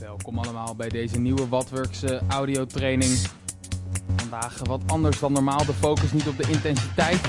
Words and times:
Welkom 0.00 0.38
allemaal 0.38 0.74
bij 0.74 0.88
deze 0.88 1.18
nieuwe 1.18 1.48
Wattworks 1.48 2.02
uh, 2.02 2.20
audiotraining. 2.28 3.18
Vandaag 4.16 4.60
wat 4.64 4.80
anders 4.86 5.18
dan 5.18 5.32
normaal. 5.32 5.64
De 5.64 5.72
focus 5.72 6.12
niet 6.12 6.28
op 6.28 6.36
de 6.36 6.50
intensiteit, 6.50 7.20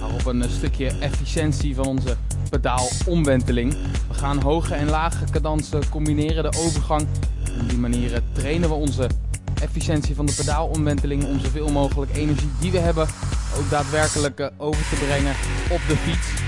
maar 0.00 0.14
op 0.14 0.26
een 0.26 0.44
stukje 0.50 0.86
efficiëntie 1.00 1.74
van 1.74 1.86
onze 1.86 2.16
pedaalomwenteling. 2.50 3.72
We 4.08 4.14
gaan 4.14 4.42
hoge 4.42 4.74
en 4.74 4.88
lage 4.88 5.24
cadansen 5.30 5.88
combineren, 5.88 6.50
de 6.50 6.58
overgang. 6.58 7.06
Op 7.60 7.68
die 7.68 7.78
manier 7.78 8.22
trainen 8.32 8.68
we 8.68 8.74
onze 8.74 9.10
efficiëntie 9.60 10.14
van 10.14 10.26
de 10.26 10.34
pedaalomwenteling 10.34 11.24
om 11.24 11.40
zoveel 11.40 11.68
mogelijk 11.68 12.16
energie 12.16 12.50
die 12.60 12.70
we 12.70 12.78
hebben 12.78 13.08
ook 13.58 13.70
daadwerkelijk 13.70 14.50
over 14.56 14.88
te 14.88 15.04
brengen 15.04 15.34
op 15.70 15.80
de 15.88 15.96
fiets. 15.96 16.45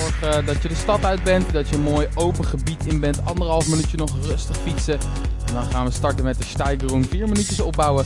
Zorg 0.00 0.22
uh, 0.22 0.46
dat 0.46 0.62
je 0.62 0.68
de 0.68 0.74
stad 0.74 1.04
uit 1.04 1.22
bent, 1.22 1.52
dat 1.52 1.68
je 1.68 1.74
een 1.74 1.82
mooi 1.82 2.08
open 2.14 2.44
gebied 2.44 2.86
in 2.86 3.00
bent. 3.00 3.24
Anderhalf 3.24 3.68
minuutje 3.68 3.96
nog 3.96 4.10
rustig 4.22 4.56
fietsen. 4.56 4.98
En 5.46 5.54
dan 5.54 5.64
gaan 5.64 5.84
we 5.84 5.90
starten 5.90 6.24
met 6.24 6.38
de 6.38 6.44
Steigerung. 6.44 7.06
Vier 7.08 7.28
minuutjes 7.28 7.60
opbouwen 7.60 8.04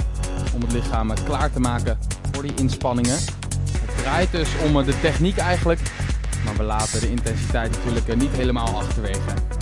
om 0.54 0.60
het 0.60 0.72
lichaam 0.72 1.12
klaar 1.24 1.52
te 1.52 1.60
maken 1.60 1.98
voor 2.32 2.42
die 2.42 2.54
inspanningen. 2.54 3.14
Het 3.14 3.96
draait 4.02 4.30
dus 4.30 4.48
om 4.64 4.84
de 4.84 5.00
techniek 5.00 5.36
eigenlijk. 5.36 5.80
Maar 6.44 6.56
we 6.56 6.62
laten 6.62 7.00
de 7.00 7.10
intensiteit 7.10 7.70
natuurlijk 7.70 8.16
niet 8.16 8.32
helemaal 8.32 8.76
achterwege. 8.76 9.57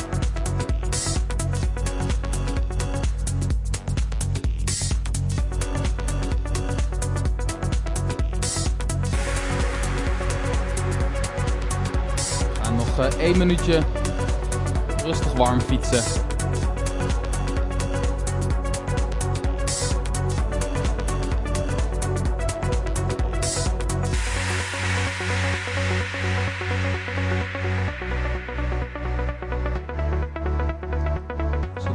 1 13.27 13.39
minuutje 13.39 13.83
rustig 15.05 15.33
warm 15.33 15.61
fietsen. 15.61 16.03
Zo 16.03 16.21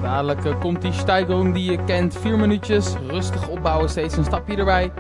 dadelijk 0.02 0.46
eh, 0.46 0.60
komt 0.60 0.82
die 0.82 0.94
stijging 0.94 1.54
die 1.54 1.72
je 1.72 1.84
kent. 1.86 2.18
4 2.18 2.38
minuutjes, 2.38 2.94
rustig 3.08 3.48
opbouwen, 3.48 3.90
steeds 3.90 4.18
een 4.18 4.26
stapje 4.26 4.56
erbij. 4.56 4.92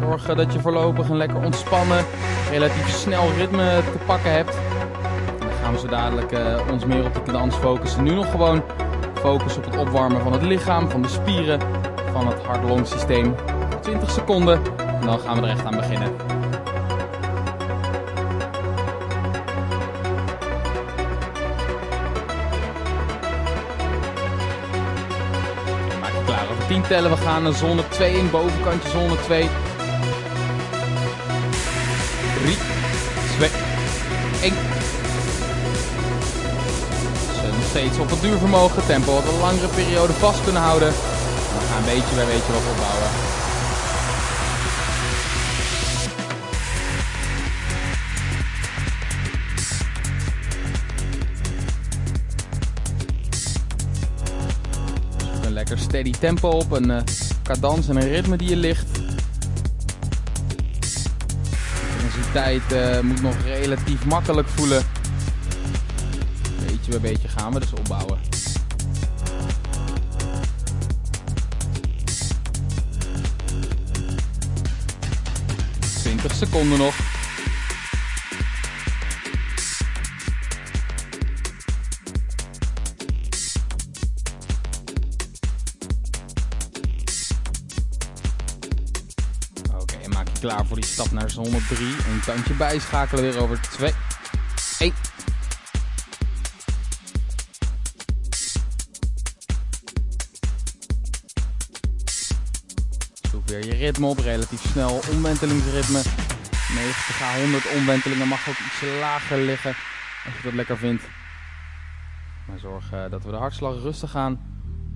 Zorg 0.00 0.34
dat 0.34 0.52
je 0.52 0.60
voorlopig 0.60 1.08
een 1.08 1.16
lekker 1.16 1.44
ontspannen, 1.44 2.04
relatief 2.50 2.88
snel 2.88 3.32
ritme 3.36 3.80
te 3.92 3.98
pakken 4.06 4.32
hebt 4.32 4.65
gaan 5.66 5.74
we 5.74 5.80
zo 5.80 5.88
dadelijk 5.88 6.32
uh, 6.32 6.72
ons 6.72 6.84
meer 6.84 7.04
op 7.04 7.14
de 7.14 7.22
cadans 7.22 7.54
focussen. 7.54 8.02
Nu 8.02 8.14
nog 8.14 8.30
gewoon 8.30 8.62
focus 9.14 9.56
op 9.56 9.64
het 9.64 9.76
opwarmen 9.76 10.20
van 10.20 10.32
het 10.32 10.42
lichaam, 10.42 10.90
van 10.90 11.02
de 11.02 11.08
spieren, 11.08 11.60
van 12.12 12.26
het 12.26 12.42
hart-long 12.42 12.86
systeem. 12.86 13.34
20 13.80 14.10
seconden 14.10 14.60
en 14.76 15.06
dan 15.06 15.18
gaan 15.18 15.40
we 15.40 15.42
er 15.42 15.48
echt 15.48 15.64
aan 15.64 15.76
beginnen. 15.76 16.10
maak 26.00 26.12
klaar 26.26 26.46
over 26.50 26.66
10 26.66 26.82
tellen. 26.82 27.10
We 27.10 27.16
gaan 27.16 27.42
naar 27.42 27.52
zone 27.52 27.88
2 27.88 28.14
in, 28.14 28.30
bovenkantje 28.30 28.88
zone 28.88 29.20
2. 29.20 29.48
3, 32.42 32.56
2, 33.36 33.50
1 34.42 34.75
steeds 37.76 37.98
op 37.98 38.10
het 38.10 38.20
duurvermogen, 38.20 38.86
tempo 38.86 39.12
wat 39.12 39.32
een 39.32 39.38
langere 39.38 39.68
periode 39.68 40.12
vast 40.12 40.44
kunnen 40.44 40.62
houden. 40.62 40.88
we 40.88 41.66
gaan 41.70 41.84
beetje 41.84 42.14
bij 42.14 42.24
beetje 42.24 42.52
wat 42.52 42.62
opbouwen. 42.70 43.10
Een 55.46 55.52
lekker 55.52 55.78
steady 55.78 56.10
tempo 56.10 56.48
op, 56.48 56.70
een 56.70 56.90
uh, 56.90 56.98
cadans 57.42 57.88
en 57.88 57.96
een 57.96 58.08
ritme 58.08 58.36
die 58.36 58.48
je 58.48 58.56
ligt. 58.56 58.94
De 58.94 59.02
intensiteit 62.02 62.72
uh, 62.72 63.00
moet 63.00 63.22
nog 63.22 63.34
relatief 63.44 64.04
makkelijk 64.04 64.48
voelen 64.48 64.95
beetje 66.86 67.00
bij 67.00 67.12
beetje 67.12 67.28
gaan 67.28 67.52
we 67.52 67.60
dus 67.60 67.72
opbouwen. 67.72 68.18
Twintig 75.98 76.34
seconden 76.34 76.78
nog. 76.78 76.94
Oké, 89.74 89.94
en 90.02 90.10
maak 90.10 90.28
je 90.28 90.40
klaar 90.40 90.66
voor 90.66 90.76
die 90.76 90.84
stap 90.84 91.10
naar 91.10 91.30
zone 91.30 91.66
3. 91.68 91.86
Een 91.86 92.20
tandje 92.24 92.54
bijschakelen 92.54 93.24
weer 93.24 93.38
over 93.42 93.60
2, 93.60 93.92
ritme 103.86 104.06
op, 104.06 104.18
relatief 104.18 104.60
snel 104.60 105.00
omwentelingsritme. 105.12 106.00
90 106.74 107.22
à 107.22 107.40
100 107.40 107.74
omwentelingen 107.78 108.28
mag 108.28 108.48
ook 108.48 108.58
iets 108.66 108.98
lager 109.00 109.38
liggen 109.38 109.74
als 110.24 110.34
je 110.36 110.42
dat 110.42 110.52
lekker 110.52 110.76
vindt. 110.76 111.02
Maar 112.46 112.58
zorg 112.58 112.92
uh, 112.92 113.10
dat 113.10 113.24
we 113.24 113.30
de 113.30 113.36
hartslag 113.36 113.82
rustig 113.82 114.10
gaan 114.10 114.40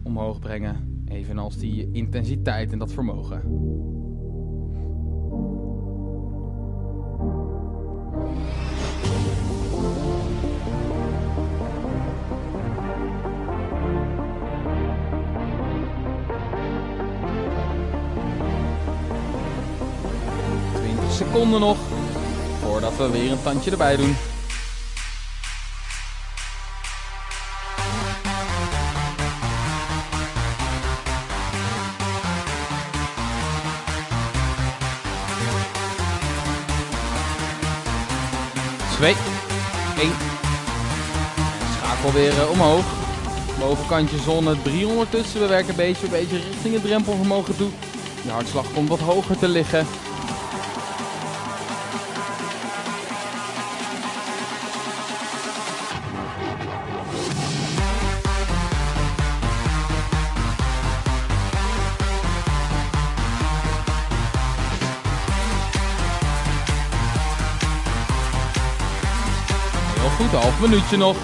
omhoog 0.02 0.38
brengen, 0.38 1.04
evenals 1.08 1.56
die 1.56 1.92
intensiteit 1.92 2.72
en 2.72 2.78
dat 2.78 2.92
vermogen. 2.92 3.42
Seconden 21.26 21.60
nog 21.60 21.76
voordat 22.62 22.96
we 22.96 23.10
weer 23.10 23.32
een 23.32 23.42
tandje 23.42 23.70
erbij 23.70 23.96
doen. 23.96 24.16
Twee, 38.96 39.14
één. 39.98 40.12
Schakel 41.76 42.12
weer 42.12 42.32
uh, 42.32 42.50
omhoog. 42.50 42.84
Bovenkantje 43.58 44.18
zone 44.18 44.62
3 44.62 44.86
ondertussen. 44.86 45.40
We 45.40 45.46
werken 45.46 45.70
een 45.70 45.76
beetje, 45.76 46.04
een 46.06 46.12
beetje 46.12 46.36
richting 46.50 46.74
het 46.74 46.82
drempelvermogen 46.82 47.56
toe. 47.56 47.68
De 48.22 48.30
hartslag 48.30 48.72
komt 48.74 48.88
wat 48.88 48.98
hoger 48.98 49.38
te 49.38 49.48
liggen. 49.48 49.86
Minuutje 70.60 70.96
nog. 70.96 71.16
Oké, 71.16 71.22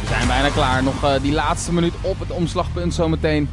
we 0.00 0.06
zijn 0.06 0.26
bijna 0.26 0.48
klaar. 0.48 0.82
Nog 0.82 1.04
uh, 1.04 1.12
die 1.22 1.32
laatste 1.32 1.72
minuut 1.72 1.94
op 2.00 2.18
het 2.18 2.30
omslagpunt 2.30 2.94
zometeen. 2.94 3.48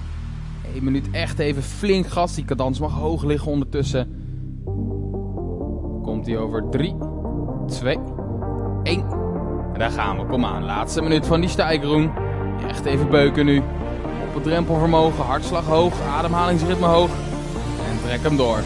1 0.73 0.83
minuut 0.83 1.11
echt 1.11 1.39
even 1.39 1.63
flink 1.63 2.07
gas. 2.07 2.35
Die 2.35 2.45
cadans 2.45 2.79
mag 2.79 2.93
hoog 2.93 3.23
liggen 3.23 3.51
ondertussen. 3.51 4.13
Komt 6.03 6.25
hij 6.25 6.37
over 6.37 6.69
3, 6.69 6.95
2, 7.67 7.97
1. 8.83 9.28
Daar 9.79 9.91
gaan 9.91 10.17
we. 10.17 10.25
Kom 10.25 10.45
aan. 10.45 10.65
Laatste 10.65 11.01
minuut 11.01 11.25
van 11.25 11.39
die 11.39 11.49
Steigerung. 11.49 12.11
Echt 12.67 12.85
even 12.85 13.09
beuken 13.09 13.45
nu. 13.45 13.57
Op 14.27 14.33
het 14.33 14.43
drempelvermogen, 14.43 15.25
hartslag 15.25 15.65
hoog, 15.65 15.93
ademhalingsritme 16.01 16.85
hoog. 16.85 17.09
En 17.89 17.99
trek 18.05 18.21
hem 18.21 18.37
door. 18.37 18.59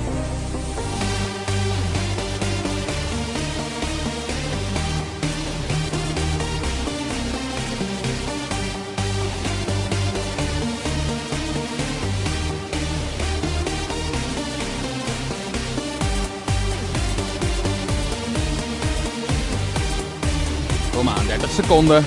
Seconden. 21.74 22.06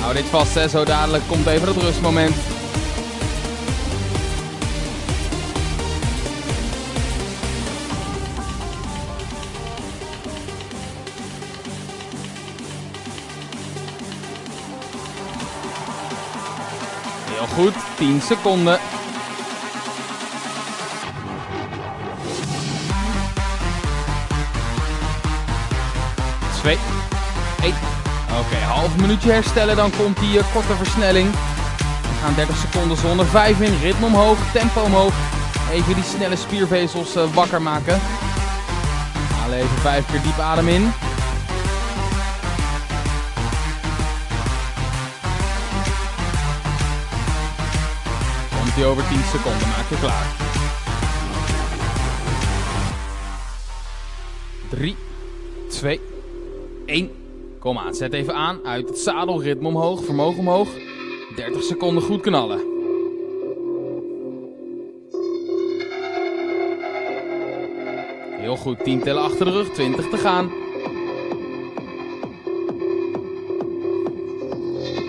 Hou 0.00 0.14
dit 0.14 0.24
vast, 0.24 0.54
hè. 0.54 0.68
zo 0.68 0.84
dadelijk 0.84 1.24
komt 1.26 1.46
even 1.46 1.68
het 1.68 1.76
rustmoment. 1.76 2.34
Heel 17.30 17.46
goed, 17.46 17.74
10 17.96 18.20
seconden. 18.20 18.78
Twee, 26.60 26.78
één. 27.62 28.01
Oké, 28.38 28.56
half 28.56 28.96
minuutje 28.96 29.32
herstellen, 29.32 29.76
dan 29.76 29.90
komt 29.96 30.18
die 30.18 30.38
uh, 30.38 30.44
korte 30.52 30.74
versnelling. 30.74 31.30
We 31.30 32.18
gaan 32.22 32.34
30 32.34 32.56
seconden 32.56 32.96
zonder 32.96 33.26
5 33.26 33.60
in, 33.60 33.78
ritme 33.80 34.06
omhoog, 34.06 34.38
tempo 34.52 34.80
omhoog. 34.80 35.12
Even 35.72 35.94
die 35.94 36.04
snelle 36.04 36.36
spiervezels 36.36 37.16
uh, 37.16 37.34
wakker 37.34 37.62
maken. 37.62 38.00
Haal 39.40 39.52
even 39.52 39.78
5 39.80 40.06
keer 40.06 40.22
diep 40.22 40.38
adem 40.38 40.68
in. 40.68 40.92
Komt 48.58 48.74
hij 48.74 48.84
over 48.84 49.08
10 49.08 49.18
seconden, 49.30 49.68
maak 49.68 49.88
je 49.88 49.98
klaar. 49.98 50.26
3, 54.70 54.96
2, 55.68 56.00
1. 56.86 57.21
Kom 57.62 57.78
aan, 57.78 57.94
zet 57.94 58.12
even 58.12 58.34
aan. 58.34 58.58
Uit 58.64 58.88
het 58.88 58.98
zadel, 58.98 59.42
ritme 59.42 59.68
omhoog, 59.68 60.04
vermogen 60.04 60.38
omhoog. 60.38 60.68
30 61.36 61.62
seconden 61.62 62.02
goed 62.02 62.20
knallen. 62.20 62.60
Heel 68.30 68.56
goed, 68.56 68.84
10 68.84 69.00
tellen 69.00 69.22
achter 69.22 69.44
de 69.44 69.50
rug, 69.50 69.68
20 69.68 70.08
te 70.08 70.16
gaan. 70.16 70.50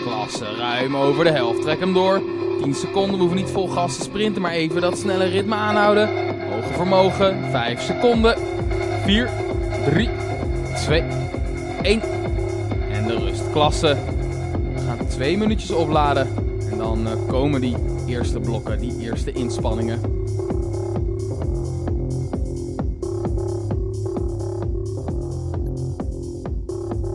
Klasse, 0.04 0.56
ruim 0.56 0.96
over 0.96 1.24
de 1.24 1.32
helft. 1.32 1.62
Trek 1.62 1.80
hem 1.80 1.94
door. 1.94 2.22
10 2.62 2.74
seconden, 2.74 3.12
we 3.12 3.20
hoeven 3.20 3.38
niet 3.38 3.50
vol 3.50 3.68
gas 3.68 3.98
te 3.98 4.04
sprinten, 4.04 4.42
maar 4.42 4.52
even 4.52 4.82
dat 4.82 4.98
snelle 4.98 5.26
ritme 5.26 5.56
aanhouden. 5.56 6.10
Hoge 6.50 6.74
vermogen, 6.74 7.52
5 7.52 7.82
seconden. 7.82 8.38
4, 9.06 9.30
3, 9.86 10.10
2, 10.76 11.04
1 11.82 12.13
en 13.04 13.10
de 13.10 13.26
rustklasse. 13.26 13.98
We 14.74 14.80
gaan 14.80 15.08
twee 15.08 15.38
minuutjes 15.38 15.72
opladen 15.72 16.28
en 16.72 16.78
dan 16.78 17.08
uh, 17.08 17.14
komen 17.28 17.62
die 17.62 17.76
eerste 18.08 18.40
blokken, 18.40 18.80
die 18.80 19.00
eerste 19.00 19.32
inspanningen. 19.32 20.02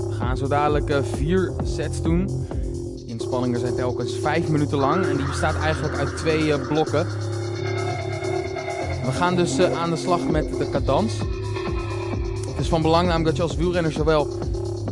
We 0.08 0.14
gaan 0.18 0.36
zo 0.36 0.48
dadelijk 0.48 0.90
uh, 0.90 0.98
vier 1.02 1.52
sets 1.64 2.02
doen. 2.02 2.26
De 2.96 3.04
inspanningen 3.06 3.60
zijn 3.60 3.74
telkens 3.74 4.12
vijf 4.12 4.48
minuten 4.48 4.78
lang 4.78 5.06
en 5.06 5.16
die 5.16 5.26
bestaat 5.26 5.56
eigenlijk 5.56 5.96
uit 5.96 6.16
twee 6.16 6.46
uh, 6.46 6.66
blokken. 6.68 7.06
We 9.04 9.12
gaan 9.12 9.36
dus 9.36 9.60
aan 9.60 9.90
de 9.90 9.96
slag 9.96 10.28
met 10.28 10.58
de 10.58 10.70
cadans. 10.70 11.12
Het 12.48 12.58
is 12.58 12.68
van 12.68 12.82
belang 12.82 13.06
namelijk 13.06 13.26
dat 13.26 13.36
je 13.36 13.42
als 13.42 13.56
wielrenner 13.56 13.92
zowel 13.92 14.28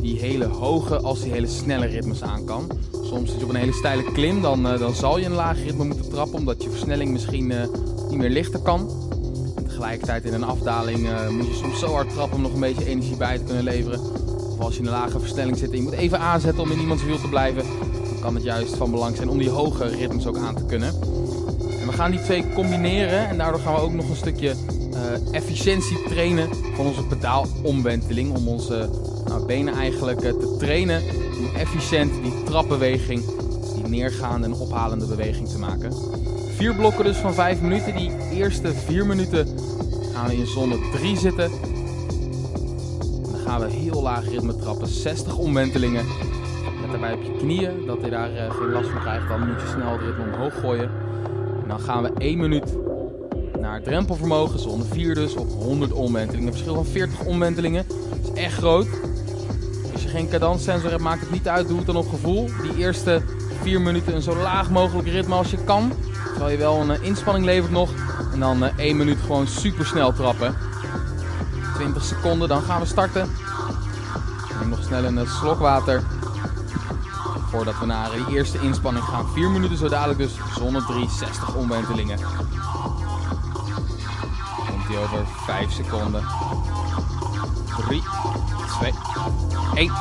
die 0.07 0.19
hele 0.19 0.45
hoge 0.45 1.01
als 1.01 1.23
die 1.23 1.33
hele 1.33 1.47
snelle 1.47 1.87
ritmes 1.87 2.23
aan 2.23 2.45
kan. 2.45 2.71
Soms 3.03 3.31
zit 3.31 3.39
je 3.39 3.45
op 3.45 3.51
een 3.51 3.57
hele 3.57 3.73
steile 3.73 4.13
klim, 4.13 4.43
dan, 4.43 4.73
uh, 4.73 4.79
dan 4.79 4.95
zal 4.95 5.19
je 5.19 5.25
een 5.25 5.33
laag 5.33 5.65
ritme 5.65 5.85
moeten 5.85 6.11
trappen, 6.11 6.39
omdat 6.39 6.63
je 6.63 6.71
versnelling 6.71 7.11
misschien 7.11 7.51
uh, 7.51 7.61
niet 8.09 8.19
meer 8.19 8.31
lichter 8.31 8.61
kan. 8.61 8.91
En 9.57 9.65
tegelijkertijd 9.65 10.25
in 10.25 10.35
een 10.35 10.45
afdaling 10.45 10.99
uh, 10.99 11.29
moet 11.29 11.47
je 11.47 11.55
soms 11.55 11.79
zo 11.79 11.87
hard 11.87 12.11
trappen 12.11 12.37
om 12.37 12.43
nog 12.43 12.53
een 12.53 12.61
beetje 12.61 12.87
energie 12.87 13.17
bij 13.17 13.39
te 13.39 13.45
kunnen 13.45 13.65
leveren. 13.65 14.01
Of 14.51 14.61
als 14.61 14.75
je 14.75 14.81
in 14.81 14.87
een 14.87 14.93
lage 14.93 15.21
versnelling 15.21 15.59
zit 15.59 15.71
en 15.71 15.77
je 15.77 15.83
moet 15.83 15.93
even 15.93 16.19
aanzetten 16.19 16.63
om 16.63 16.71
in 16.71 16.81
iemands 16.81 17.05
wiel 17.05 17.21
te 17.21 17.29
blijven, 17.29 17.63
dan 18.05 18.21
kan 18.21 18.35
het 18.35 18.45
juist 18.45 18.77
van 18.77 18.91
belang 18.91 19.17
zijn 19.17 19.29
om 19.29 19.39
die 19.39 19.51
hoge 19.51 19.87
ritmes 19.87 20.27
ook 20.27 20.37
aan 20.37 20.55
te 20.55 20.65
kunnen. 20.65 20.89
En 21.81 21.87
we 21.87 21.93
gaan 21.93 22.11
die 22.11 22.23
twee 22.23 22.45
combineren 22.55 23.29
en 23.29 23.39
daardoor 23.39 23.61
gaan 23.61 23.75
we 23.75 23.81
ook 23.81 23.93
nog 23.93 24.09
een 24.09 24.17
stukje 24.17 24.55
efficiëntie 25.31 26.03
trainen 26.09 26.49
van 26.75 26.87
onze 26.87 27.03
pedaalomwenteling 27.03 28.37
om 28.37 28.49
onze 28.49 28.89
nou, 29.27 29.47
benen 29.47 29.75
eigenlijk 29.75 30.19
te 30.19 30.57
trainen 30.59 31.03
om 31.39 31.57
efficiënt 31.57 32.13
die 32.23 32.43
trapbeweging, 32.45 33.23
die 33.75 33.89
neergaande 33.89 34.47
en 34.47 34.55
ophalende 34.55 35.07
beweging 35.07 35.49
te 35.49 35.59
maken. 35.59 35.93
Vier 36.57 36.75
blokken 36.75 37.05
dus 37.05 37.17
van 37.17 37.35
5 37.35 37.61
minuten. 37.61 37.97
Die 37.97 38.11
eerste 38.33 38.75
4 38.75 39.07
minuten 39.07 39.49
gaan 40.13 40.27
we 40.29 40.37
in 40.37 40.47
zone 40.47 40.79
3 40.93 41.17
zitten. 41.17 41.45
En 41.45 43.31
dan 43.31 43.41
gaan 43.47 43.61
we 43.61 43.71
heel 43.71 44.03
laag 44.03 44.29
ritme 44.29 44.57
trappen, 44.57 44.87
60 44.87 45.37
omwentelingen. 45.37 46.05
Let 46.81 46.91
daarbij 46.91 47.13
op 47.13 47.23
je 47.23 47.37
knieën, 47.39 47.87
dat 47.87 47.99
je 48.05 48.11
daar 48.11 48.33
uh, 48.33 48.51
geen 48.51 48.71
last 48.71 48.89
van 48.89 49.01
krijgt. 49.01 49.29
Dan 49.29 49.49
moet 49.49 49.61
je 49.61 49.67
snel 49.67 49.93
het 49.93 50.01
ritme 50.01 50.25
omhoog 50.25 50.61
gooien. 50.61 50.91
En 51.63 51.69
dan 51.69 51.81
gaan 51.81 52.03
we 52.03 52.11
1 52.19 52.39
minuut 52.39 52.77
naar 53.61 53.83
drempelvermogen, 53.83 54.59
zone 54.59 54.85
4 54.85 55.15
dus, 55.15 55.35
op 55.35 55.51
100 55.51 55.93
omwentelingen. 55.93 56.47
Een 56.47 56.53
verschil 56.53 56.75
van 56.75 56.85
40 56.85 57.25
omwentelingen. 57.25 57.87
Dat 57.89 58.35
is 58.35 58.43
echt 58.43 58.55
groot 58.55 58.87
geen 60.17 60.29
cadanssensor 60.29 60.91
hebt, 60.91 61.03
maakt 61.03 61.21
het 61.21 61.31
niet 61.31 61.49
uit. 61.49 61.69
Doe 61.69 61.77
het 61.77 61.87
dan 61.87 61.97
op 61.97 62.09
gevoel. 62.09 62.51
Die 62.63 62.77
eerste 62.77 63.23
4 63.63 63.81
minuten 63.81 64.15
een 64.15 64.23
zo 64.23 64.37
laag 64.37 64.71
mogelijk 64.71 65.09
ritme 65.09 65.35
als 65.35 65.51
je 65.51 65.65
kan. 65.65 65.93
Terwijl 66.25 66.51
je 66.51 66.57
wel 66.57 66.81
een 66.81 66.91
uh, 66.91 67.03
inspanning 67.03 67.45
levert 67.45 67.73
nog. 67.73 67.91
En 68.33 68.41
dan 68.41 68.65
uh, 68.65 68.79
1 68.79 68.97
minuut 68.97 69.19
gewoon 69.21 69.47
super 69.47 69.87
snel 69.87 70.13
trappen. 70.13 70.57
20 71.75 72.05
seconden, 72.05 72.49
dan 72.49 72.63
gaan 72.63 72.81
we 72.81 72.87
starten. 72.87 73.31
Neem 74.61 74.69
nog 74.69 74.83
snel 74.83 75.05
een 75.05 75.19
uh, 75.19 75.31
slok 75.31 75.59
water. 75.59 76.03
Voordat 77.51 77.79
we 77.79 77.87
naar 77.87 78.11
die 78.11 78.37
eerste 78.37 78.59
inspanning 78.61 79.05
gaan. 79.05 79.29
4 79.29 79.51
minuten 79.51 79.77
zo 79.77 79.89
dadelijk 79.89 80.19
dus. 80.19 80.33
Zonne 80.59 80.85
3, 80.85 81.11
60 81.11 81.55
omwentelingen. 81.55 82.19
Komt 84.67 84.87
hij 84.89 84.99
over 84.99 85.27
5 85.47 85.73
seconden. 85.73 86.25
3, 87.77 88.03
2, 88.79 88.95
1. 89.75 89.93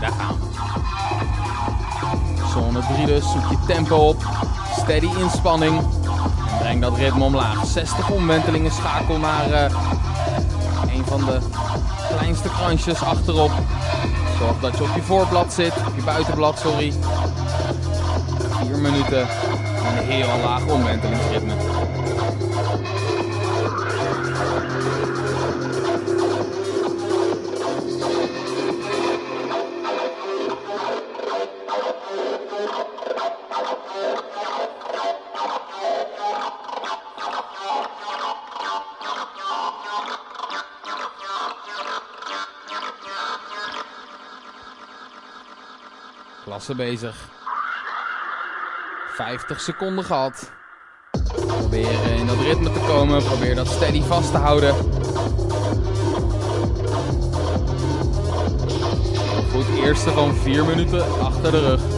Daar 0.00 0.12
gaan 0.12 0.34
we. 0.38 0.56
Zone 2.52 2.80
3 2.94 3.06
dus, 3.06 3.24
zoek 3.32 3.50
je 3.50 3.56
tempo 3.66 3.96
op. 3.96 4.24
Steady 4.76 5.08
inspanning. 5.18 5.78
En 5.78 6.58
breng 6.58 6.80
dat 6.80 6.96
ritme 6.96 7.24
omlaag. 7.24 7.66
60 7.66 8.10
omwentelingen, 8.10 8.72
schakel 8.72 9.18
naar 9.18 9.48
uh, 9.48 9.62
een 10.94 11.04
van 11.04 11.24
de 11.24 11.38
kleinste 12.16 12.48
kransjes 12.48 13.02
achterop. 13.02 13.50
Zorg 14.38 14.60
dat 14.60 14.76
je 14.76 14.82
op 14.82 14.94
je 14.94 15.02
voorblad 15.02 15.52
zit, 15.52 15.72
op 15.86 15.96
je 15.96 16.02
buitenblad, 16.02 16.58
sorry. 16.58 16.92
4 18.66 18.78
minuten 18.78 19.20
en 19.20 19.96
een 19.98 20.10
heel 20.10 20.28
laag 20.44 20.66
omwentelingsritme. 20.66 21.54
Bezig. 46.74 47.14
50 49.14 49.60
seconden 49.60 50.04
gehad. 50.04 50.50
Probeer 51.46 52.10
in 52.18 52.26
dat 52.26 52.40
ritme 52.40 52.72
te 52.72 52.80
komen. 52.86 53.24
Probeer 53.24 53.54
dat 53.54 53.66
steady 53.66 54.02
vast 54.02 54.30
te 54.30 54.38
houden. 54.38 54.74
Goed, 59.52 59.66
eerste 59.84 60.10
van 60.10 60.34
4 60.34 60.64
minuten 60.64 61.20
achter 61.20 61.50
de 61.50 61.60
rug. 61.60 61.95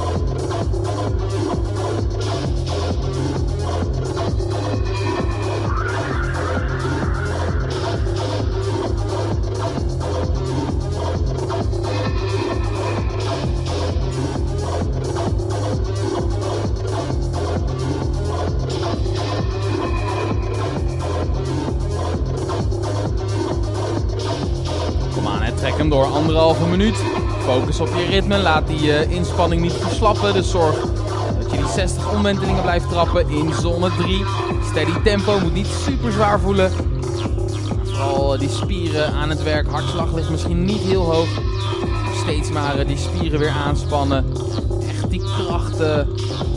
Op 27.80 27.88
je 27.96 28.04
ritme, 28.04 28.38
laat 28.38 28.66
die 28.66 28.82
uh, 28.82 29.10
inspanning 29.10 29.62
niet 29.62 29.72
verslappen. 29.72 30.32
Dus 30.32 30.50
zorg 30.50 30.80
dat 31.40 31.50
je 31.50 31.56
die 31.56 31.68
60 31.74 32.12
omwentelingen 32.12 32.62
blijft 32.62 32.88
trappen 32.88 33.28
in 33.28 33.52
zone 33.54 33.90
3. 33.96 34.24
Steady 34.70 35.02
tempo, 35.04 35.40
moet 35.40 35.54
niet 35.54 35.66
super 35.66 36.12
zwaar 36.12 36.40
voelen. 36.40 36.72
Vooral 37.84 38.34
uh, 38.34 38.40
die 38.40 38.48
spieren 38.48 39.12
aan 39.12 39.28
het 39.28 39.42
werk, 39.42 39.68
hartslag 39.70 40.14
ligt 40.14 40.30
misschien 40.30 40.64
niet 40.64 40.80
heel 40.80 41.14
hoog. 41.14 41.28
Steeds 42.22 42.50
maar 42.50 42.78
uh, 42.78 42.86
die 42.86 42.98
spieren 42.98 43.38
weer 43.38 43.54
aanspannen. 43.66 44.24
Echt 44.88 45.10
die 45.10 45.22
krachten, 45.22 46.08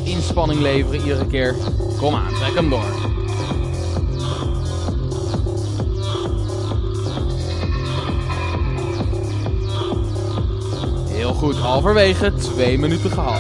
inspanning 0.03 0.59
leveren 0.59 1.01
iedere 1.01 1.27
keer. 1.27 1.55
Kom 1.97 2.15
aan, 2.15 2.33
trek 2.33 2.55
hem 2.55 2.69
door. 2.69 3.10
Goed, 11.41 11.57
halverwege, 11.57 12.33
twee 12.33 12.79
minuten 12.79 13.11
gehad. 13.11 13.39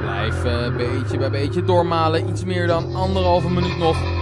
Blijf 0.00 0.44
uh, 0.44 0.76
beetje 0.76 1.18
bij 1.18 1.30
beetje 1.30 1.64
doormalen, 1.64 2.28
iets 2.28 2.44
meer 2.44 2.66
dan 2.66 2.94
anderhalve 2.94 3.50
minuut 3.50 3.78
nog. 3.78 4.13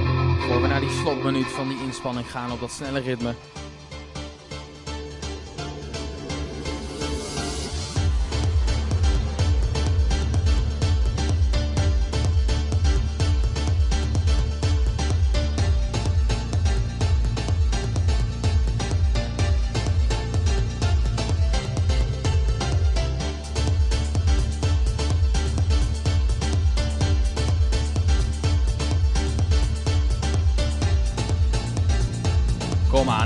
Voor 0.52 0.60
we 0.60 0.66
naar 0.66 0.80
die 0.80 0.90
slotminuut 0.90 1.52
van 1.52 1.68
die 1.68 1.82
inspanning 1.82 2.30
gaan 2.30 2.52
op 2.52 2.60
dat 2.60 2.70
snelle 2.70 3.00
ritme. 3.00 3.34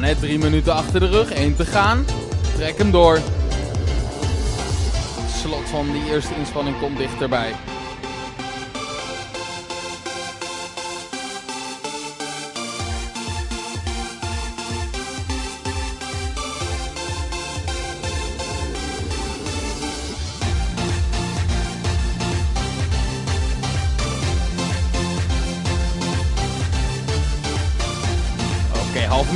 Hè. 0.06 0.14
drie 0.14 0.38
minuten 0.38 0.74
achter 0.74 1.00
de 1.00 1.08
rug, 1.08 1.30
één 1.30 1.56
te 1.56 1.64
gaan. 1.64 2.04
Trek 2.56 2.78
hem 2.78 2.90
door. 2.90 3.18
Slot 5.36 5.68
van 5.68 5.92
die 5.92 6.12
eerste 6.12 6.34
inspanning 6.34 6.78
komt 6.80 6.98
dichterbij. 6.98 7.52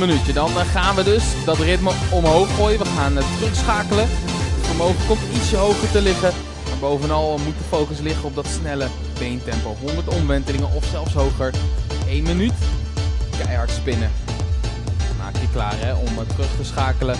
Dan 0.01 0.57
eh, 0.57 0.65
gaan 0.73 0.95
we 0.95 1.03
dus 1.03 1.23
dat 1.45 1.57
ritme 1.57 1.91
omhoog 2.11 2.55
gooien. 2.55 2.79
We 2.79 2.85
gaan 2.85 3.17
uh, 3.17 3.23
terugschakelen. 3.37 4.07
Het 4.09 4.65
vermogen 4.65 5.07
komt 5.07 5.19
ietsje 5.33 5.55
hoger 5.55 5.91
te 5.91 6.01
liggen. 6.01 6.33
Maar 6.69 6.77
bovenal 6.79 7.37
moet 7.37 7.57
de 7.57 7.63
focus 7.69 7.99
liggen 7.99 8.23
op 8.23 8.35
dat 8.35 8.47
snelle 8.47 8.87
beentempo. 9.19 9.75
100 9.81 10.07
omwentelingen 10.07 10.73
of 10.73 10.85
zelfs 10.85 11.13
hoger. 11.13 11.53
1 12.07 12.23
minuut. 12.23 12.53
Keihard 13.37 13.71
spinnen. 13.71 14.11
Maak 15.17 15.35
je 15.35 15.49
klaar 15.53 15.75
hè, 15.77 15.93
om 15.93 16.07
uh, 16.07 16.19
terug 16.27 16.49
te 16.57 16.63
schakelen. 16.63 17.17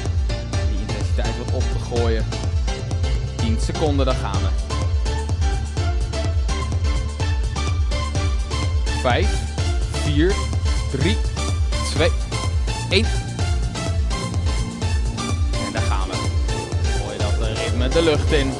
Die 0.69 0.79
intensiteit 0.79 1.37
wat 1.37 1.53
op 1.53 1.61
te 1.61 1.95
gooien. 1.95 2.25
10 3.35 3.57
seconden, 3.61 4.05
dan 4.05 4.15
gaan 4.15 4.41
we. 4.41 4.49
5, 9.01 9.27
4, 9.91 10.33
3, 10.91 11.17
2, 11.93 12.09
1. 12.91 13.05
En 15.65 15.71
daar 15.71 15.81
gaan 15.81 16.07
we. 16.09 16.15
Gooi 17.03 17.17
dat 17.17 17.57
ritme 17.57 17.87
de 17.87 18.01
lucht 18.01 18.31
in. 18.31 18.53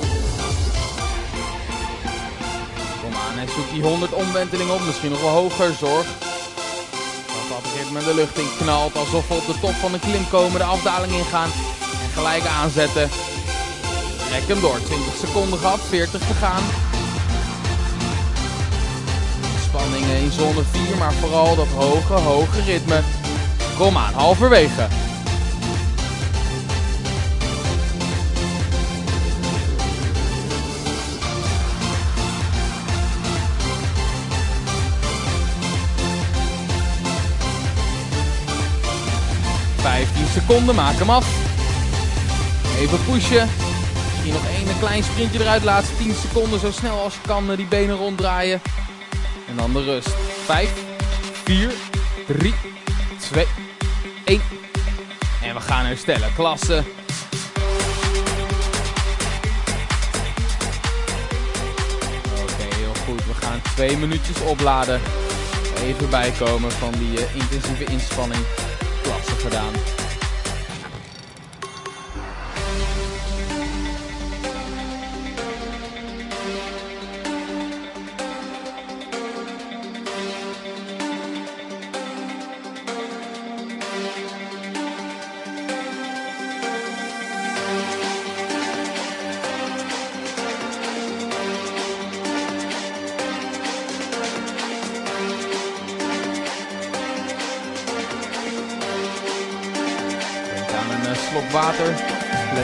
Kom 3.02 3.14
aan 3.14 3.38
en 3.40 3.48
zoek 3.48 3.72
die 3.74 3.82
100 3.82 4.14
omwentelingen 4.14 4.74
op. 4.74 4.86
Misschien 4.86 5.12
nog 5.12 5.22
wel 5.22 5.30
hoger. 5.30 5.74
Zorg 5.80 6.06
dat 7.28 7.48
dat 7.50 7.72
ritme 7.78 8.04
de 8.04 8.14
lucht 8.14 8.38
in 8.38 8.50
knalt. 8.58 8.96
Alsof 8.96 9.28
we 9.28 9.34
op 9.34 9.46
de 9.46 9.60
top 9.60 9.74
van 9.74 9.92
de 9.92 10.00
klim 10.00 10.30
komen. 10.30 10.60
De 10.60 10.64
afdaling 10.64 11.14
ingaan. 11.14 11.50
En 12.04 12.10
gelijk 12.14 12.46
aanzetten. 12.46 13.10
Trek 14.30 14.48
hem 14.48 14.62
door. 14.62 14.84
20 14.84 15.16
seconden 15.26 15.60
gehad. 15.60 15.80
40 15.90 16.28
te 16.28 16.34
gaan. 16.34 16.64
Spanningen 19.64 20.18
in 20.18 20.32
zone 20.32 20.64
4. 20.72 20.98
Maar 20.98 21.14
vooral 21.14 21.56
dat 21.56 21.68
hoge, 21.68 22.14
hoge 22.14 22.62
ritme. 22.62 23.02
Kom 23.78 23.98
aan, 23.98 24.14
halverwege. 24.14 24.88
Vijftien 39.76 40.28
seconden, 40.34 40.76
maak 40.76 40.96
hem 40.96 41.10
af. 41.10 41.26
Even 42.80 43.04
pushen. 43.06 43.50
Misschien 44.06 44.34
nog 44.34 44.46
één 44.48 44.80
klein 44.80 45.04
sprintje 45.04 45.40
eruit. 45.40 45.64
Laatste 45.64 45.98
10 45.98 46.14
seconden 46.14 46.60
zo 46.60 46.72
snel 46.72 47.00
als 47.00 47.14
je 47.14 47.20
kan 47.28 47.56
die 47.56 47.66
benen 47.66 47.96
ronddraaien. 47.96 48.62
En 49.50 49.56
dan 49.56 49.74
de 49.74 49.84
rust. 49.84 50.16
5, 50.46 50.70
4, 51.44 51.72
3, 52.28 52.54
2, 53.32 53.46
1. 54.26 54.42
En 55.44 55.54
we 55.54 55.62
gaan 55.62 55.86
herstellen. 55.86 56.34
Klasse. 56.36 56.84
Oké, 62.42 62.76
heel 62.76 62.94
goed. 63.06 63.26
We 63.26 63.34
gaan 63.34 63.62
twee 63.76 63.98
minuutjes 63.98 64.42
opladen. 64.42 65.02
Even 65.84 66.10
bijkomen 66.10 66.72
van 66.72 66.92
die 66.92 67.12
uh, 67.12 67.36
intensieve 67.36 67.84
inspanning. 67.84 68.44
Klasse 69.02 69.36
gedaan. 69.36 70.01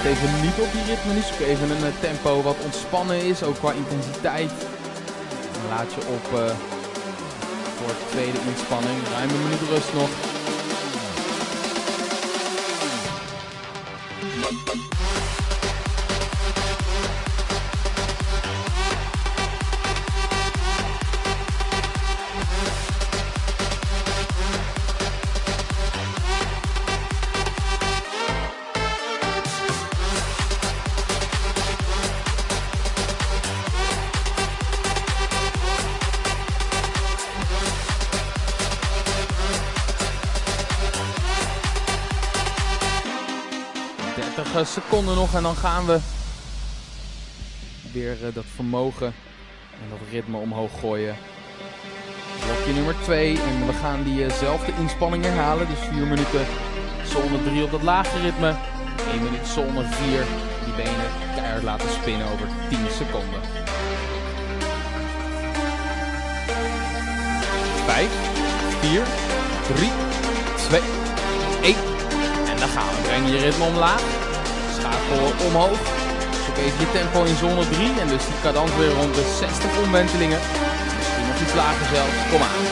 Even 0.08 0.42
niet 0.42 0.60
op 0.66 0.72
die 0.72 0.86
ritme, 0.90 1.14
nu 1.14 1.22
zoek 1.22 1.40
even 1.40 1.70
een 1.70 2.00
tempo 2.00 2.42
wat 2.42 2.56
ontspannen 2.64 3.20
is, 3.32 3.44
ook 3.44 3.58
qua 3.60 3.72
intensiteit. 3.72 4.52
Laat 5.70 5.94
je 5.96 6.02
op 6.18 6.26
uh, 6.34 6.40
voor 7.78 7.94
de 8.00 8.08
tweede 8.10 8.40
inspanning. 8.52 8.98
Ruim 9.14 9.30
een 9.30 9.44
minuut 9.44 9.70
rust 9.70 9.94
nog. 9.94 10.10
30 44.58 44.84
seconden 44.84 45.16
nog 45.16 45.34
en 45.34 45.44
dan 45.44 45.56
gaan 45.56 45.86
we 45.86 46.00
weer 47.92 48.18
dat 48.34 48.44
vermogen 48.56 49.14
en 49.82 49.90
dat 49.90 50.00
ritme 50.12 50.38
omhoog 50.38 50.80
gooien. 50.80 51.16
Blokje 52.46 52.74
nummer 52.74 52.96
2 53.04 53.30
en 53.30 53.66
we 53.68 53.74
gaan 53.74 54.04
diezelfde 54.04 54.72
inspanning 54.80 55.24
herhalen. 55.24 55.68
Dus 55.68 55.80
4 55.80 56.08
minuten 56.08 56.46
zone 57.06 57.44
3 57.44 57.64
op 57.64 57.72
dat 57.72 57.84
lage 57.84 58.20
ritme. 58.22 58.56
1 59.12 59.24
minuut 59.24 59.48
zone 59.48 59.84
4. 59.84 60.24
Die 60.66 60.74
benen 60.76 61.10
keihard 61.36 61.64
laten 61.64 61.90
spinnen 61.90 62.28
over 62.28 62.48
10 62.70 62.80
seconden. 62.98 63.42
5, 67.86 68.10
4, 68.80 69.04
3, 69.76 69.92
2, 70.68 70.82
1. 71.62 71.76
En 72.50 72.58
dan 72.60 72.70
gaan 72.70 72.88
we. 72.88 73.02
Breng 73.02 73.30
je 73.30 73.38
ritme 73.38 73.66
omlaag. 73.66 74.27
Schakel 75.08 75.46
omhoog. 75.48 75.80
Zoek 76.46 76.58
even 76.58 76.80
je 76.80 76.92
tempo 76.92 77.24
in 77.24 77.36
zone 77.36 77.70
3. 77.70 78.00
En 78.00 78.08
dus 78.08 78.26
die 78.26 78.42
cadans 78.42 78.72
weer 78.78 78.94
rond 78.94 79.16
de 79.16 79.36
60 79.40 79.78
omwentelingen. 79.84 80.40
Misschien 80.98 81.28
nog 81.28 81.42
iets 81.42 81.54
lager 81.54 81.86
zelfs. 81.94 82.30
Kom 82.32 82.42
aan. 82.42 82.66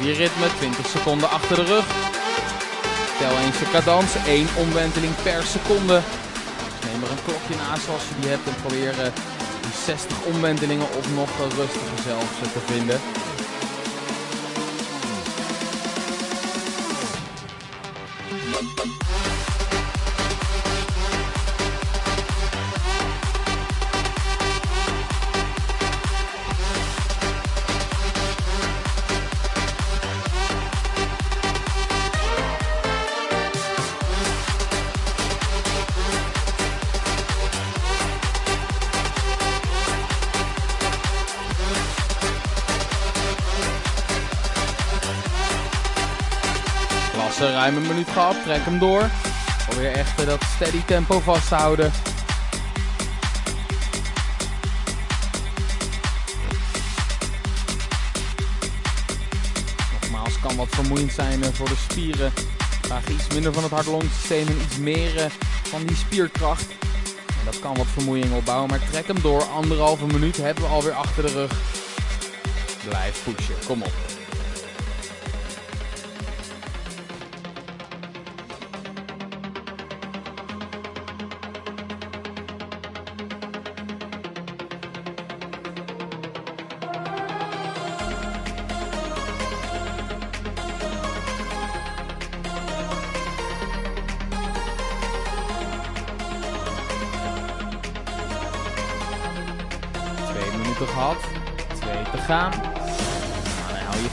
Je 0.00 0.12
ritme. 0.12 0.46
20 0.58 0.86
seconden 0.86 1.30
achter 1.30 1.56
de 1.56 1.64
rug. 1.64 1.84
Tel 3.18 3.38
eens 3.44 3.58
je 3.58 3.70
cadans. 3.72 4.10
1 4.26 4.48
omwenteling 4.56 5.14
per 5.22 5.42
seconde. 5.42 6.00
Neem 6.84 7.02
er 7.02 7.10
een 7.10 7.24
klokje 7.24 7.54
naast 7.68 7.88
als 7.88 8.02
je 8.08 8.14
die 8.20 8.30
hebt. 8.30 8.46
En 8.46 8.54
probeer 8.62 8.94
die 8.94 9.45
60 9.86 10.16
omwentelingen 10.24 10.86
of 10.98 11.14
nog 11.14 11.28
rustiger 11.38 12.02
zelfs 12.02 12.52
te 12.52 12.60
vinden. 12.72 13.00
Trek 48.46 48.64
hem 48.64 48.78
door. 48.78 49.10
Probeer 49.68 49.92
echt 49.92 50.26
dat 50.26 50.42
steady 50.54 50.82
tempo 50.84 51.20
vast 51.20 51.48
te 51.48 51.54
houden. 51.54 51.92
Nogmaals, 60.00 60.40
kan 60.40 60.56
wat 60.56 60.68
vermoeiend 60.68 61.12
zijn 61.12 61.44
voor 61.54 61.68
de 61.68 61.76
spieren. 61.90 62.32
Vraag 62.82 63.08
iets 63.08 63.26
minder 63.28 63.52
van 63.52 63.62
het 63.62 63.72
hart-longsysteem 63.72 64.46
en 64.46 64.60
iets 64.64 64.76
meer 64.76 65.32
van 65.62 65.84
die 65.84 65.96
spierkracht. 65.96 66.68
En 67.26 67.44
dat 67.44 67.60
kan 67.60 67.76
wat 67.76 67.86
vermoeiing 67.86 68.32
opbouwen, 68.32 68.70
maar 68.70 68.88
trek 68.90 69.06
hem 69.06 69.20
door. 69.20 69.42
Anderhalve 69.42 70.06
minuut 70.06 70.36
hebben 70.36 70.64
we 70.64 70.70
alweer 70.70 70.92
achter 70.92 71.22
de 71.22 71.32
rug. 71.32 71.52
Blijf 72.88 73.24
pushen, 73.24 73.54
kom 73.66 73.82
op. 73.82 74.15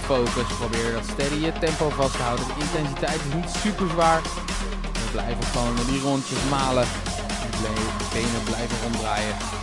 focus. 0.04 0.48
Probeer 0.60 0.92
dat 0.92 1.06
steady 1.12 1.40
je 1.46 1.54
tempo 1.60 1.90
vast 1.90 2.16
te 2.16 2.22
houden. 2.22 2.46
De 2.48 2.54
intensiteit 2.66 3.20
is 3.28 3.34
niet 3.34 3.50
super 3.50 3.90
zwaar. 3.90 4.22
We 4.94 5.08
blijven 5.12 5.44
gewoon 5.44 5.76
die 5.90 6.02
rondjes 6.02 6.44
malen. 6.50 6.88
De 7.62 7.70
benen 8.14 8.44
blijven 8.44 8.78
ronddraaien. 8.84 9.63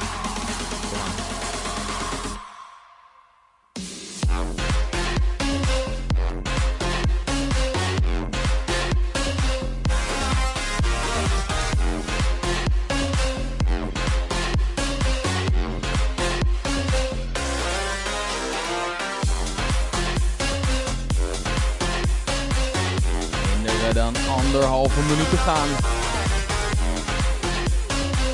Gaan. 25.40 25.68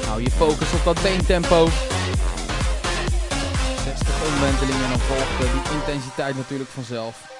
Hou 0.06 0.22
je 0.22 0.30
focus 0.30 0.72
op 0.72 0.84
dat 0.84 1.02
beentempo. 1.02 1.68
60 3.84 4.08
omwentelingen 4.26 4.84
en 4.84 4.90
dan 4.90 4.98
volgt 4.98 5.52
die 5.52 5.74
intensiteit 5.74 6.36
natuurlijk 6.36 6.70
vanzelf. 6.70 7.34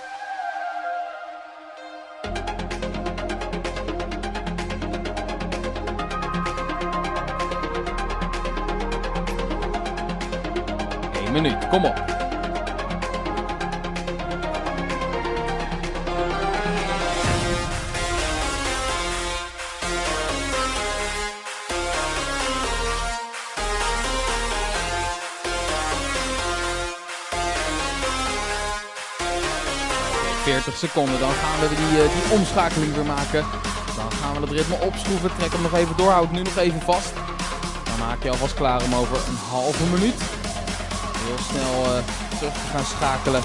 Eén 11.26 11.32
minuut, 11.32 11.68
kom 11.68 11.84
op. 11.84 12.15
40 30.66 30.88
seconden. 30.88 31.20
Dan 31.20 31.32
gaan 31.32 31.60
we 31.60 31.68
die, 31.68 32.02
uh, 32.02 32.12
die 32.12 32.38
omschakeling 32.38 32.94
weer 32.94 33.04
maken. 33.04 33.44
Dan 33.96 34.10
gaan 34.12 34.34
we 34.34 34.40
het 34.40 34.50
ritme 34.50 34.76
opschroeven. 34.80 35.30
Trek 35.38 35.52
hem 35.52 35.62
nog 35.62 35.74
even 35.74 35.96
door. 35.96 36.10
Houd 36.10 36.32
nu 36.32 36.42
nog 36.42 36.56
even 36.56 36.80
vast. 36.80 37.12
Dan 37.84 37.98
maak 37.98 38.22
je 38.22 38.30
alvast 38.30 38.54
klaar 38.54 38.82
om 38.82 38.94
over 38.94 39.16
een 39.16 39.40
halve 39.50 39.84
minuut 39.84 40.20
heel 41.26 41.44
snel 41.50 41.84
uh, 41.84 42.04
terug 42.38 42.52
te 42.52 42.68
gaan 42.70 42.84
schakelen. 42.84 43.42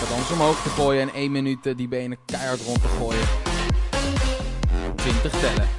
Cadans 0.00 0.30
omhoog 0.30 0.62
te 0.62 0.68
gooien 0.68 1.02
en 1.02 1.14
1 1.14 1.32
minuut 1.32 1.66
uh, 1.66 1.76
die 1.76 1.88
benen 1.88 2.18
keihard 2.24 2.60
rond 2.60 2.82
te 2.82 2.88
gooien. 2.88 3.26
20 4.96 5.40
tellen. 5.40 5.77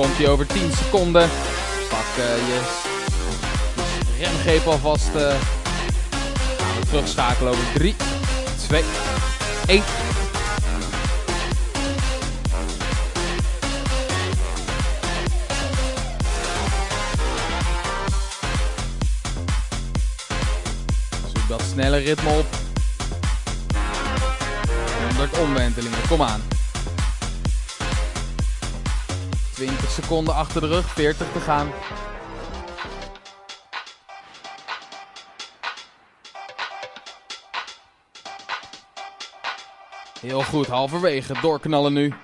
Komt 0.00 0.16
hij 0.16 0.28
over 0.28 0.46
10 0.46 0.72
seconden. 0.72 1.28
Pak 1.88 2.06
uh, 2.18 2.24
je, 2.24 2.60
remgreep 4.18 4.66
alvast. 4.66 5.08
Uh, 5.16 5.28
gaan 6.58 6.80
we 6.80 6.86
terugschakelen 6.86 7.52
over 7.52 7.72
3, 7.74 7.94
2, 8.66 8.82
1. 9.66 9.82
Zoek 21.34 21.48
dat 21.48 21.62
snelle 21.72 21.96
ritme 21.96 22.30
op. 22.30 22.46
100 25.08 25.38
omwentelingen, 25.38 25.98
kom 26.08 26.22
aan. 26.22 26.59
20 29.60 29.90
seconden 29.90 30.34
achter 30.34 30.60
de 30.60 30.66
rug, 30.66 30.86
40 30.86 31.32
te 31.32 31.40
gaan. 31.40 31.70
Heel 40.20 40.42
goed, 40.42 40.66
halverwege. 40.66 41.34
Doorknallen 41.40 41.92
nu. 41.92 42.14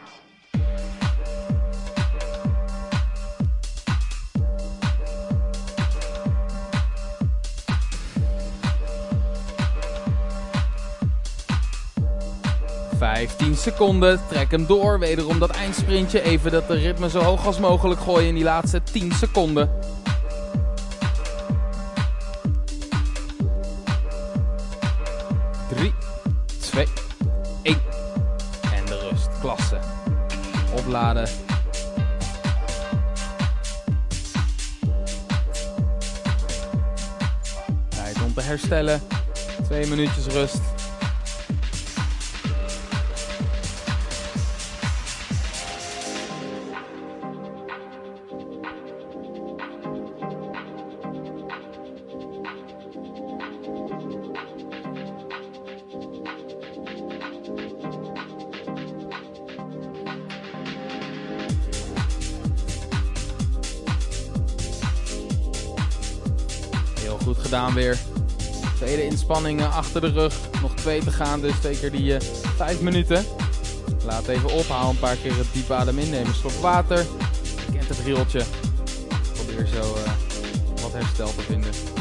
Vijftien 13.57 13.73
seconden. 13.73 14.21
Trek 14.29 14.51
hem 14.51 14.67
door. 14.67 14.99
Wederom 14.99 15.39
dat 15.39 15.51
eindsprintje. 15.51 16.23
Even 16.23 16.51
dat 16.51 16.69
de 16.69 16.75
ritme 16.75 17.11
zo 17.11 17.21
hoog 17.21 17.47
als 17.47 17.59
mogelijk 17.59 18.01
gooien 18.01 18.29
in 18.29 18.35
die 18.35 18.45
laatste 18.45 18.83
10 18.83 19.13
seconden. 19.13 19.71
3, 25.69 25.95
2, 26.61 26.87
1. 27.63 27.79
En 28.75 28.85
de 28.87 29.09
rust. 29.11 29.29
Klasse. 29.41 29.79
Opladen. 30.79 31.29
Tijd 37.89 38.23
om 38.25 38.35
te 38.35 38.41
herstellen. 38.41 39.03
Twee 39.63 39.87
minuutjes 39.87 40.27
rust. 40.27 40.76
Weer. 67.77 67.99
Tweede 68.77 69.05
inspanning 69.05 69.61
eh, 69.61 69.77
achter 69.77 70.01
de 70.01 70.11
rug. 70.11 70.35
Nog 70.63 70.75
twee 70.75 71.01
te 71.01 71.11
gaan, 71.11 71.41
dus 71.41 71.61
zeker 71.63 71.91
die 71.91 72.15
eh, 72.15 72.21
vijf 72.57 72.81
minuten. 72.81 73.25
Laat 74.05 74.29
even 74.29 74.51
ophouden, 74.51 74.91
een 74.91 74.99
paar 74.99 75.17
keer 75.17 75.37
het 75.37 75.47
diepe 75.53 75.75
adem 75.75 75.99
innemen. 75.99 76.35
Slok 76.35 76.53
water. 76.53 76.99
Je 77.67 77.73
kent 77.73 77.89
het 77.89 77.99
rieltje. 78.05 78.43
Probeer 79.33 79.67
zo 79.67 79.95
eh, 79.95 80.13
wat 80.83 80.93
herstel 80.93 81.35
te 81.35 81.43
vinden. 81.43 81.96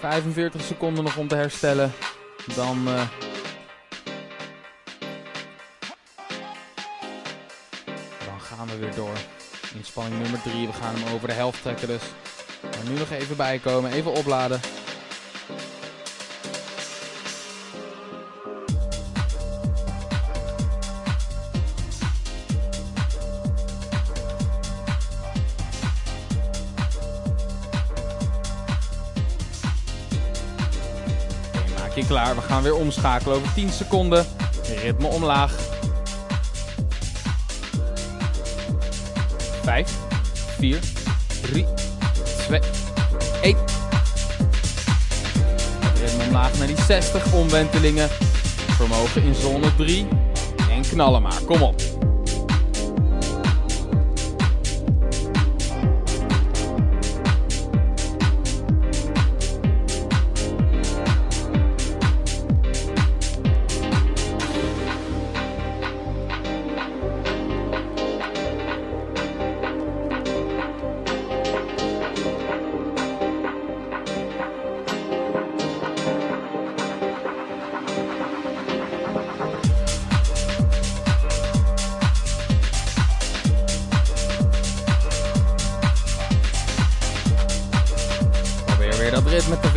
...45 0.00 0.60
seconden 0.66 1.04
nog 1.04 1.16
om 1.16 1.28
te 1.28 1.34
herstellen. 1.34 1.92
Dan... 2.54 2.88
eh, 2.88 3.02
Dan 8.26 8.40
gaan 8.40 8.66
we 8.66 8.78
weer 8.78 8.94
door. 8.94 9.16
Inspanning 9.74 10.22
nummer 10.22 10.42
3. 10.42 10.66
We 10.66 10.72
gaan 10.72 10.94
hem 10.94 11.14
over 11.14 11.28
de 11.28 11.34
helft 11.34 11.62
trekken 11.62 11.88
dus. 11.88 12.02
Maar 12.62 12.92
nu 12.92 12.98
nog 12.98 13.10
even 13.10 13.36
bijkomen. 13.36 13.92
Even 13.92 14.12
opladen. 14.12 14.60
Klaar. 32.20 32.34
We 32.34 32.42
gaan 32.42 32.62
weer 32.62 32.74
omschakelen 32.74 33.36
over 33.36 33.52
10 33.54 33.70
seconden. 33.70 34.26
Ritme 34.82 35.06
omlaag. 35.06 35.54
5, 39.62 39.90
4, 40.58 40.78
3, 41.42 41.66
2, 42.46 42.60
1. 43.42 43.56
Ritme 46.00 46.24
omlaag 46.24 46.58
naar 46.58 46.66
die 46.66 46.82
60 46.86 47.32
omwentelingen. 47.32 48.08
Vermogen 48.76 49.22
in 49.22 49.34
zone 49.34 49.74
3. 49.76 50.08
En 50.70 50.82
knallen 50.82 51.22
maar. 51.22 51.40
Kom 51.46 51.62
op. 51.62 51.89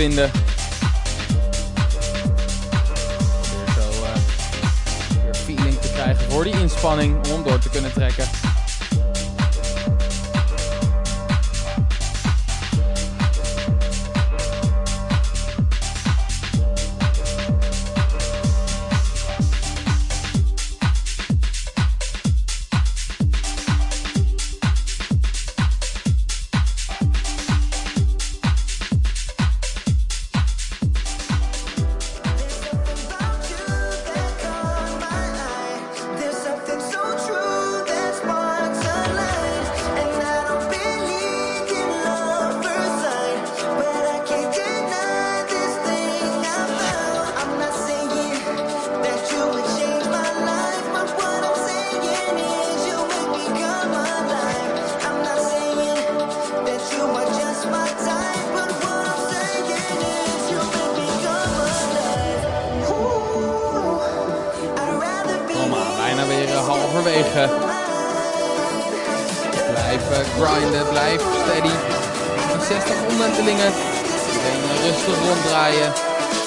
vinden. 0.03 0.31
Probeer 3.41 3.73
zo 3.75 4.03
eh, 4.03 5.23
weer 5.23 5.35
feeling 5.35 5.79
te 5.79 5.91
krijgen 5.93 6.31
voor 6.31 6.43
die 6.43 6.59
inspanning 6.59 7.27
om 7.27 7.43
door 7.43 7.59
te 7.59 7.69
kunnen 7.69 7.93
trekken. 7.93 8.42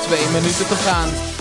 Twee 0.07 0.29
minuten 0.33 0.67
te 0.67 0.75
gaan. 0.75 1.36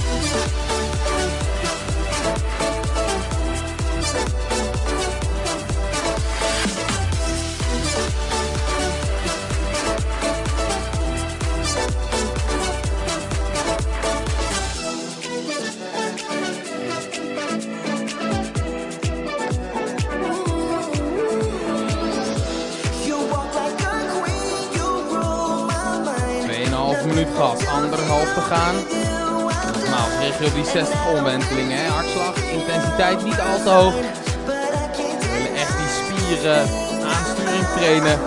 Die 30.53 30.65
60 30.65 31.08
omwentelingen. 31.17 31.77
Hè? 31.77 31.88
Hartslag, 31.88 32.36
intensiteit 32.36 33.23
niet 33.23 33.39
al 33.39 33.58
te 33.63 33.69
hoog. 33.69 33.93
We 33.93 35.27
willen 35.34 35.55
echt 35.55 35.77
die 35.77 35.88
spieren 36.03 36.67
aansturing 37.05 37.65
trainen 37.75 38.19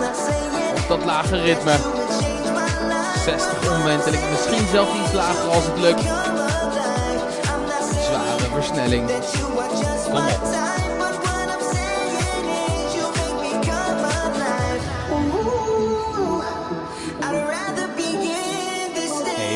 op 0.77 0.87
dat 0.87 1.05
lage 1.05 1.41
ritme. 1.41 1.75
60 3.23 3.77
omwentelingen, 3.77 4.29
misschien 4.29 4.67
zelfs 4.71 4.91
iets 5.03 5.13
lager 5.13 5.49
als 5.49 5.65
het 5.65 5.79
lukt. 5.79 6.01
Zware 8.03 8.49
versnelling. 8.53 9.09
Kom 10.11 10.27
op. 10.27 10.57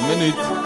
Minuut. 0.07 0.62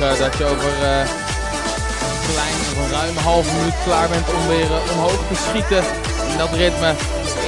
Eh, 0.00 0.18
dat 0.18 0.36
je 0.38 0.44
over 0.44 0.72
eh, 0.82 0.98
een 0.98 2.32
klein 2.32 2.54
of 2.70 2.76
een 2.84 2.90
ruime 2.90 3.20
halve 3.20 3.54
minuut 3.56 3.74
klaar 3.84 4.08
bent 4.08 4.34
om 4.34 4.46
weer 4.48 4.70
eh, 4.72 4.92
omhoog 4.92 5.20
te 5.28 5.34
schieten 5.34 5.82
in 6.30 6.38
dat 6.38 6.52
ritme. 6.52 6.94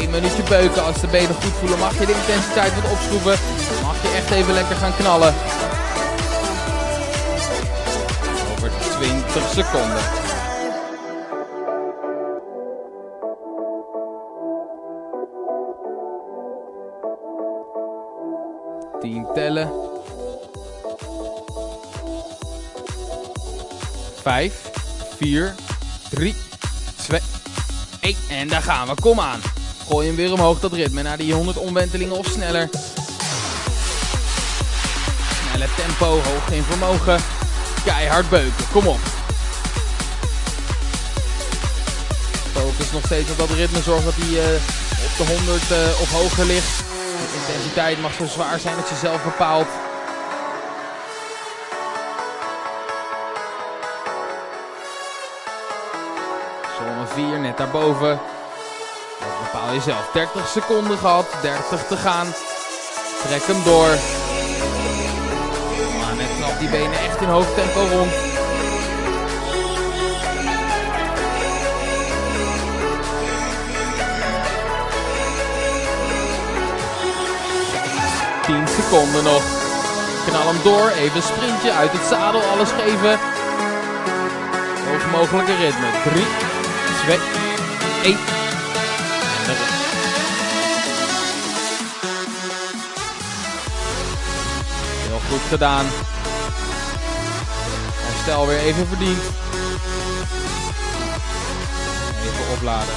Eén 0.00 0.10
minuutje 0.10 0.42
beuken 0.42 0.84
als 0.84 1.00
de 1.00 1.06
benen 1.06 1.34
goed 1.34 1.52
voelen. 1.60 1.78
Mag 1.78 1.98
je 1.98 2.06
de 2.06 2.12
intensiteit 2.12 2.74
wat 2.74 2.90
opschroeven. 2.90 3.36
Mag 3.82 4.02
je 4.02 4.08
echt 4.16 4.30
even 4.30 4.54
lekker 4.54 4.76
gaan 4.76 4.96
knallen. 4.96 5.34
Over 8.52 8.70
20 8.98 9.48
seconden. 9.54 10.02
Tien 19.00 19.26
tellen. 19.34 19.87
Vijf, 24.28 24.70
vier, 25.16 25.54
drie, 26.10 26.34
twee, 26.96 27.20
één. 28.00 28.16
En 28.28 28.48
daar 28.48 28.62
gaan 28.62 28.88
we. 28.88 28.94
Kom 29.00 29.20
aan. 29.20 29.40
Gooi 29.86 30.06
hem 30.06 30.16
weer 30.16 30.32
omhoog, 30.32 30.60
dat 30.60 30.72
ritme. 30.72 31.02
Naar 31.02 31.16
die 31.16 31.34
100 31.34 31.56
omwentelingen 31.56 32.18
of 32.18 32.26
sneller. 32.26 32.68
Snelle 35.48 35.66
tempo, 35.76 36.06
hoog 36.06 36.50
in 36.50 36.62
vermogen. 36.62 37.20
Keihard 37.84 38.30
beuken. 38.30 38.64
Kom 38.72 38.86
op. 38.86 39.00
Focus 42.52 42.92
nog 42.92 43.04
steeds 43.04 43.30
op 43.30 43.38
dat 43.38 43.50
ritme. 43.50 43.82
Zorg 43.82 44.04
dat 44.04 44.14
hij 44.16 44.52
eh, 44.52 44.60
op 45.04 45.26
de 45.26 45.34
100 45.34 45.70
eh, 45.70 46.00
of 46.00 46.10
hoger 46.10 46.44
ligt. 46.44 46.78
De 46.78 47.38
intensiteit 47.46 48.00
mag 48.00 48.14
zo 48.14 48.26
zwaar 48.26 48.60
zijn 48.60 48.76
dat 48.76 48.88
je 48.88 48.94
zelf 48.94 49.24
bepaalt. 49.24 49.87
4 57.58 57.66
net 57.66 57.72
daarboven. 57.72 58.20
Bepaal 59.42 59.72
je 59.72 59.80
zelf. 59.80 60.10
30 60.12 60.48
seconden 60.48 60.98
gehad, 60.98 61.26
30 61.42 61.86
te 61.86 61.96
gaan. 61.96 62.26
Trek 63.26 63.42
hem 63.46 63.62
door. 63.64 63.88
Maar 65.98 66.14
net 66.16 66.36
knap 66.36 66.58
die 66.58 66.68
benen 66.68 66.98
echt 66.98 67.20
in 67.20 67.28
hoog 67.28 67.54
tempo 67.54 67.80
rond. 67.80 68.12
Seconden 78.82 79.24
nog. 79.24 79.42
Knal 80.26 80.46
hem 80.46 80.62
door. 80.62 80.88
Even 80.88 81.16
een 81.16 81.22
sprintje 81.22 81.72
uit 81.72 81.92
het 81.92 82.06
zadel. 82.08 82.40
Alles 82.40 82.70
geven. 82.70 83.18
Hoogst 84.88 85.10
mogelijke 85.10 85.54
ritme. 85.54 85.88
3, 86.04 86.24
2, 87.04 87.47
1. 88.02 88.12
En 88.12 88.18
de 89.46 89.52
rust. 89.52 89.86
Heel 95.06 95.20
goed 95.30 95.48
gedaan. 95.48 95.86
Herstel 97.94 98.46
weer 98.46 98.58
even 98.58 98.86
verdiend. 98.86 99.22
Even 102.24 102.52
opladen. 102.56 102.94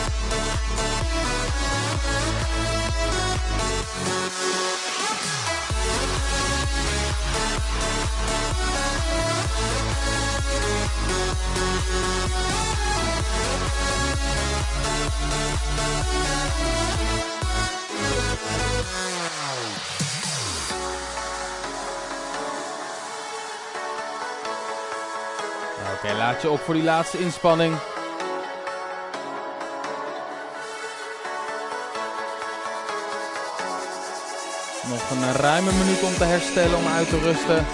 Oké, 26.04 26.13
laat 26.13 26.41
je 26.41 26.50
op 26.50 26.60
voor 26.60 26.74
die 26.74 26.84
laatste 26.84 27.19
inspanning. 27.19 27.76
Nog 34.89 35.10
een 35.10 35.34
ruime 35.34 35.71
minuut 35.71 36.04
om 36.04 36.13
te 36.13 36.24
herstellen, 36.24 36.78
om 36.78 36.88
uit 36.88 37.10
te 37.10 37.19
rusten. 37.19 37.65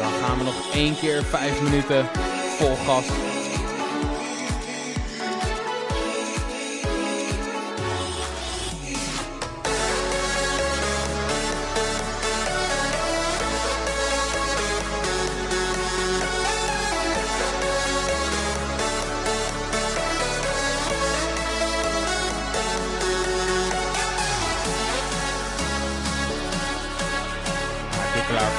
Dan 0.00 0.12
gaan 0.22 0.38
we 0.38 0.44
nog 0.44 0.72
één 0.72 0.98
keer 0.98 1.24
vijf 1.24 1.60
minuten 1.60 2.08
vol 2.58 2.76
gas. 2.86 3.25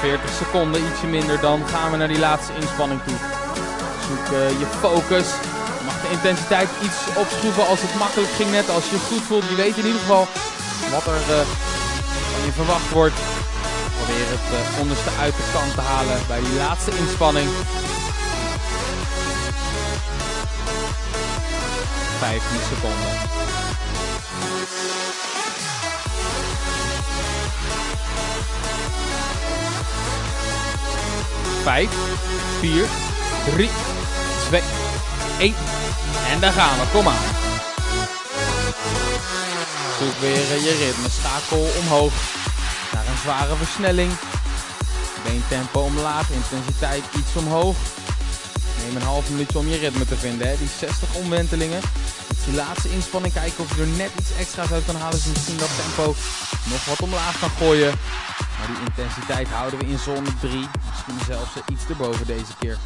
40 0.07 0.31
seconden, 0.33 0.81
ietsje 0.85 1.07
minder. 1.07 1.39
Dan 1.39 1.67
gaan 1.67 1.91
we 1.91 1.97
naar 1.97 2.07
die 2.07 2.19
laatste 2.19 2.53
inspanning 2.53 3.01
toe. 3.07 3.17
Zoek 4.07 4.25
eh, 4.33 4.59
je 4.59 4.67
focus. 4.79 5.27
Je 5.77 5.83
mag 5.85 6.01
de 6.01 6.09
intensiteit 6.11 6.69
iets 6.83 6.99
opschroeven 7.23 7.67
als 7.67 7.81
het 7.81 7.95
makkelijk 7.95 8.31
ging 8.31 8.51
net. 8.51 8.69
Als 8.69 8.85
je 8.85 8.95
je 8.95 9.07
goed 9.09 9.21
voelt. 9.21 9.49
Je 9.49 9.55
weet 9.55 9.77
in 9.77 9.85
ieder 9.85 10.01
geval 10.01 10.27
wat 10.91 11.05
er 11.15 11.21
eh, 11.37 11.45
van 12.31 12.45
je 12.45 12.51
verwacht 12.51 12.89
wordt. 12.89 13.19
Probeer 13.97 14.27
het 14.35 14.47
eh, 14.57 14.79
onderste 14.81 15.09
uit 15.19 15.35
de 15.35 15.45
kant 15.53 15.73
te 15.73 15.81
halen 15.81 16.17
bij 16.27 16.39
die 16.39 16.57
laatste 16.63 16.91
inspanning. 16.97 17.49
15 22.19 22.41
seconden. 22.71 23.66
Vijf, 31.67 31.89
vier, 32.60 32.86
drie, 33.53 33.69
twee, 34.47 34.62
één. 35.39 35.56
En 36.32 36.39
daar 36.39 36.51
gaan 36.51 36.77
we. 36.80 36.86
Kom 36.91 37.08
aan. 37.08 37.25
Zoek 39.99 40.19
weer 40.19 40.51
eh, 40.51 40.63
je 40.63 40.86
ritme. 40.86 41.10
Schakel 41.10 41.69
omhoog. 41.80 42.13
Naar 42.93 43.08
een 43.08 43.17
zware 43.23 43.56
versnelling. 43.56 44.12
Beentempo 45.23 45.80
omlaag. 45.80 46.30
Intensiteit 46.30 47.03
iets 47.15 47.36
omhoog. 47.36 47.75
Neem 48.84 48.95
een 48.95 49.01
half 49.01 49.30
minuutje 49.30 49.58
om 49.58 49.67
je 49.67 49.77
ritme 49.77 50.06
te 50.06 50.15
vinden. 50.15 50.47
Hè. 50.47 50.58
Die 50.58 50.69
60 50.80 51.15
omwentelingen. 51.15 51.82
Met 52.27 52.38
die 52.45 52.56
laatste 52.56 52.91
inspanning 52.91 53.34
kijken 53.34 53.63
of 53.63 53.75
je 53.75 53.82
er 53.82 53.88
net 53.88 54.12
iets 54.19 54.32
extra's 54.39 54.71
uit 54.71 54.86
kan 54.86 54.95
halen. 54.95 55.15
Dus 55.15 55.34
misschien 55.34 55.58
dat 55.58 55.69
tempo 55.82 56.15
nog 56.63 56.86
wat 56.86 57.01
omlaag 57.01 57.39
kan 57.39 57.51
gooien. 57.58 57.93
Maar 58.57 58.67
die 58.67 58.85
intensiteit 58.85 59.47
houden 59.47 59.79
we 59.79 59.85
in 59.85 59.97
zone 59.97 60.29
3. 60.39 60.67
Misschien 60.89 61.25
zelfs 61.25 61.51
iets 61.71 61.89
erboven 61.89 62.27
deze 62.27 62.53
keer. 62.59 62.77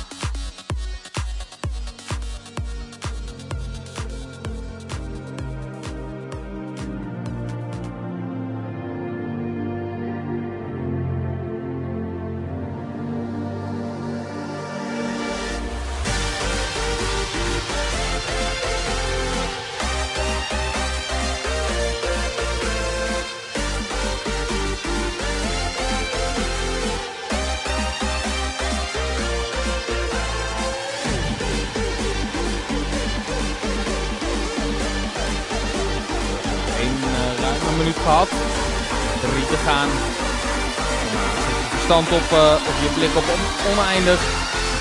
Op 42.11 42.31
eh, 42.31 42.53
of 42.69 42.75
je 42.83 42.89
blik 42.95 43.15
op 43.15 43.27
on- 43.35 43.71
oneindig. 43.71 44.19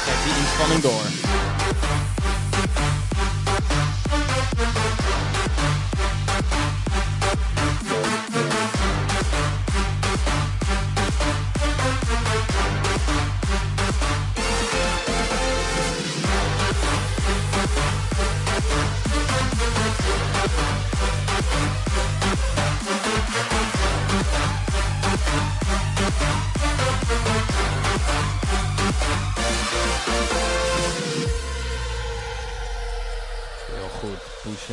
Trek 0.04 0.20
die 0.24 0.36
inspanning 0.42 0.82
door. 0.82 1.29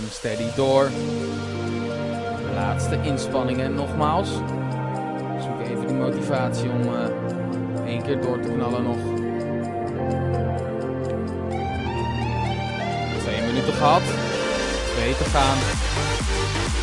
Steady 0.10 0.46
door. 0.56 0.90
Laatste 2.56 3.00
inspanning 3.02 3.60
en 3.60 3.74
nogmaals. 3.74 4.30
Zoek 5.42 5.60
even 5.68 5.88
die 5.88 5.96
motivatie 5.96 6.70
om 6.70 6.82
eh 6.82 7.86
één 7.86 8.04
keer 8.04 8.22
door 8.22 8.40
te 8.40 8.48
knallen 8.48 8.84
nog. 8.84 8.98
Twee 13.24 13.42
minuten 13.42 13.74
gehad. 13.74 14.02
Twee 14.96 15.18
te 15.18 15.24
gaan. 15.24 15.58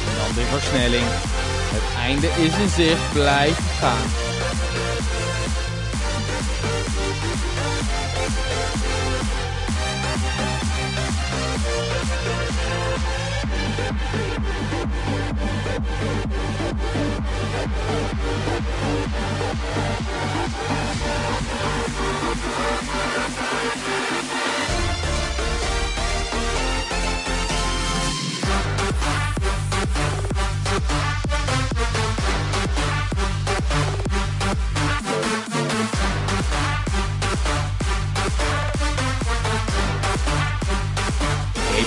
En 0.08 0.14
dan 0.18 0.34
de 0.34 0.46
versnelling. 0.50 1.06
Het 1.74 1.96
einde 1.98 2.26
is 2.26 2.58
in 2.58 2.68
zicht. 2.68 3.12
Blijf 3.12 3.78
gaan. 3.80 4.23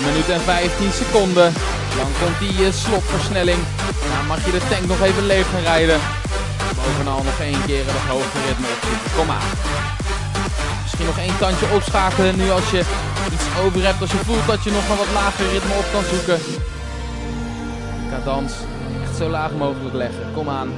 Minuut 0.08 0.30
en 0.30 0.42
15 0.42 0.92
seconden. 0.92 1.54
Dan 1.98 2.10
komt 2.22 2.40
die 2.40 2.66
eh, 2.66 2.72
slotversnelling. 2.72 3.62
Dan 4.14 4.26
mag 4.28 4.46
je 4.46 4.52
de 4.52 4.64
tank 4.70 4.86
nog 4.88 5.02
even 5.02 5.26
leeg 5.26 5.48
gaan 5.52 5.62
rijden. 5.62 6.00
Bovenal 6.76 7.24
nog 7.24 7.40
één 7.40 7.62
keer 7.66 7.84
het 7.86 8.10
hoogste 8.12 8.40
ritme. 8.48 8.72
Kom 9.18 9.30
aan. 9.30 9.50
Misschien 10.82 11.06
nog 11.06 11.18
één 11.18 11.38
tandje 11.38 11.68
opschakelen 11.78 12.38
nu 12.38 12.50
als 12.52 12.70
je 12.76 12.82
iets 13.34 13.48
over 13.64 13.82
hebt. 13.86 14.02
Als 14.02 14.12
je 14.12 14.26
voelt 14.28 14.48
dat 14.48 14.64
je 14.64 14.72
nog 14.72 14.90
een 14.90 15.02
wat 15.04 15.14
lager 15.14 15.48
ritme 15.54 15.74
op 15.82 15.88
kan 15.94 16.04
zoeken. 16.14 16.40
Cadans 18.12 18.54
echt 19.04 19.18
zo 19.18 19.30
laag 19.30 19.52
mogelijk 19.52 19.96
leggen. 19.96 20.24
Kom 20.34 20.50
aan. 20.50 20.70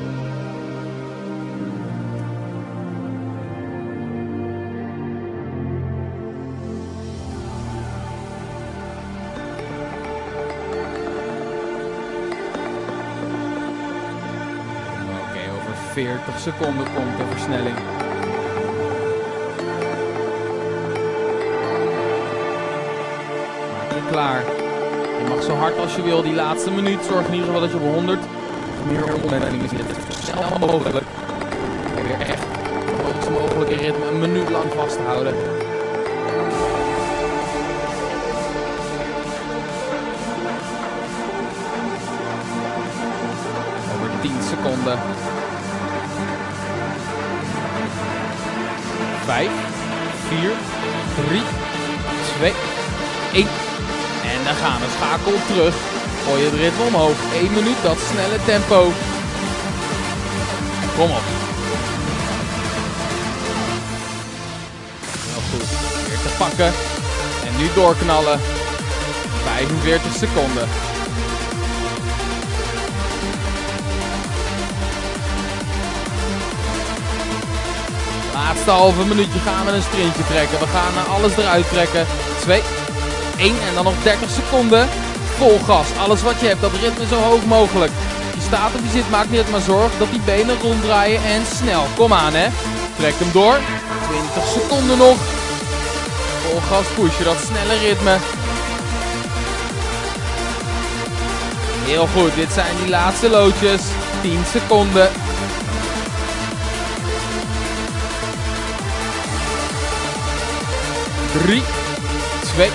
40 16.00 16.40
seconden 16.40 16.86
komt 16.96 17.18
de 17.18 17.24
versnelling. 17.30 17.76
Maak 23.78 23.92
je 23.92 24.12
klaar. 24.12 24.44
Je 25.20 25.26
mag 25.30 25.44
zo 25.44 25.54
hard 25.54 25.78
als 25.80 25.96
je 25.96 26.02
wil 26.02 26.22
die 26.22 26.34
laatste 26.34 26.72
minuut. 26.72 27.06
Zorg 27.06 27.28
in 27.28 27.34
ieder 27.34 27.46
geval 27.46 27.62
dat 27.62 27.72
je 27.72 27.78
op 27.78 27.94
100 27.94 28.20
of 28.20 28.92
meer 28.92 29.16
omwentelingen 29.24 29.70
zit. 29.70 29.80
Zo 29.80 30.32
snel 30.32 30.60
mogelijk. 30.60 31.06
Weer 31.96 32.20
echt 32.20 32.44
het 32.44 33.02
hoogst 33.02 33.30
mogelijke 33.30 33.76
ritme 33.76 34.06
een 34.06 34.20
minuut 34.20 34.50
lang 34.50 34.74
vasthouden. 34.76 35.59
5, 49.30 49.50
4, 50.28 50.52
3, 51.28 51.42
2, 52.38 52.54
1. 53.34 53.48
En 54.24 54.44
dan 54.44 54.56
gaan 54.56 54.80
we. 54.80 54.86
Schakel 54.98 55.34
terug. 55.48 55.76
Gooi 56.26 56.42
je 56.42 56.50
het 56.50 56.60
ritme 56.60 56.84
omhoog. 56.84 57.18
1 57.34 57.54
minuut, 57.54 57.76
dat 57.84 57.98
snelle 58.12 58.40
tempo. 58.46 58.92
Kom 60.98 61.10
op. 61.20 61.28
Heel 65.28 65.44
goed. 65.50 65.68
Weer 66.08 66.22
te 66.26 66.32
pakken. 66.38 66.72
En 67.46 67.58
nu 67.58 67.68
doorknallen. 67.76 68.40
45 69.44 70.14
seconden. 70.14 70.68
Halve 78.70 79.04
minuutje 79.06 79.40
gaan 79.40 79.66
we 79.66 79.72
een 79.72 79.82
sprintje 79.82 80.26
trekken. 80.28 80.60
We 80.60 80.68
gaan 80.68 81.14
alles 81.16 81.38
eruit 81.38 81.70
trekken. 81.70 82.06
2, 82.40 82.62
1 83.38 83.50
en 83.68 83.74
dan 83.76 83.84
nog 83.84 83.94
30 84.04 84.30
seconden. 84.30 84.90
Vol 85.38 85.60
gas. 85.66 85.88
Alles 86.04 86.22
wat 86.22 86.40
je 86.40 86.48
hebt, 86.48 86.62
dat 86.62 86.72
ritme 86.82 87.06
zo 87.08 87.16
hoog 87.16 87.46
mogelijk. 87.46 87.92
Je 88.36 88.42
staat 88.42 88.72
of 88.76 88.82
je 88.82 88.90
zit, 88.90 89.10
maakt 89.10 89.30
niet 89.30 89.40
uit, 89.40 89.52
maar 89.52 89.62
zorg 89.62 89.92
dat 89.98 90.12
die 90.12 90.22
benen 90.26 90.62
ronddraaien 90.62 91.24
en 91.24 91.42
snel. 91.46 91.84
Kom 91.96 92.14
aan 92.14 92.34
hè. 92.34 92.48
Trek 92.98 93.14
hem 93.18 93.32
door. 93.32 93.58
20 94.34 94.52
seconden 94.54 94.98
nog. 94.98 95.18
Vol 96.44 96.60
gas 96.70 96.86
pushen, 96.96 97.26
dat 97.26 97.38
snelle 97.48 97.78
ritme. 97.88 98.18
Heel 101.86 102.08
goed, 102.16 102.36
dit 102.36 102.52
zijn 102.54 102.76
die 102.82 102.90
laatste 102.90 103.30
loodjes. 103.30 103.82
10 104.22 104.44
seconden. 104.52 105.10
Drie, 111.34 111.62
twee, 112.42 112.70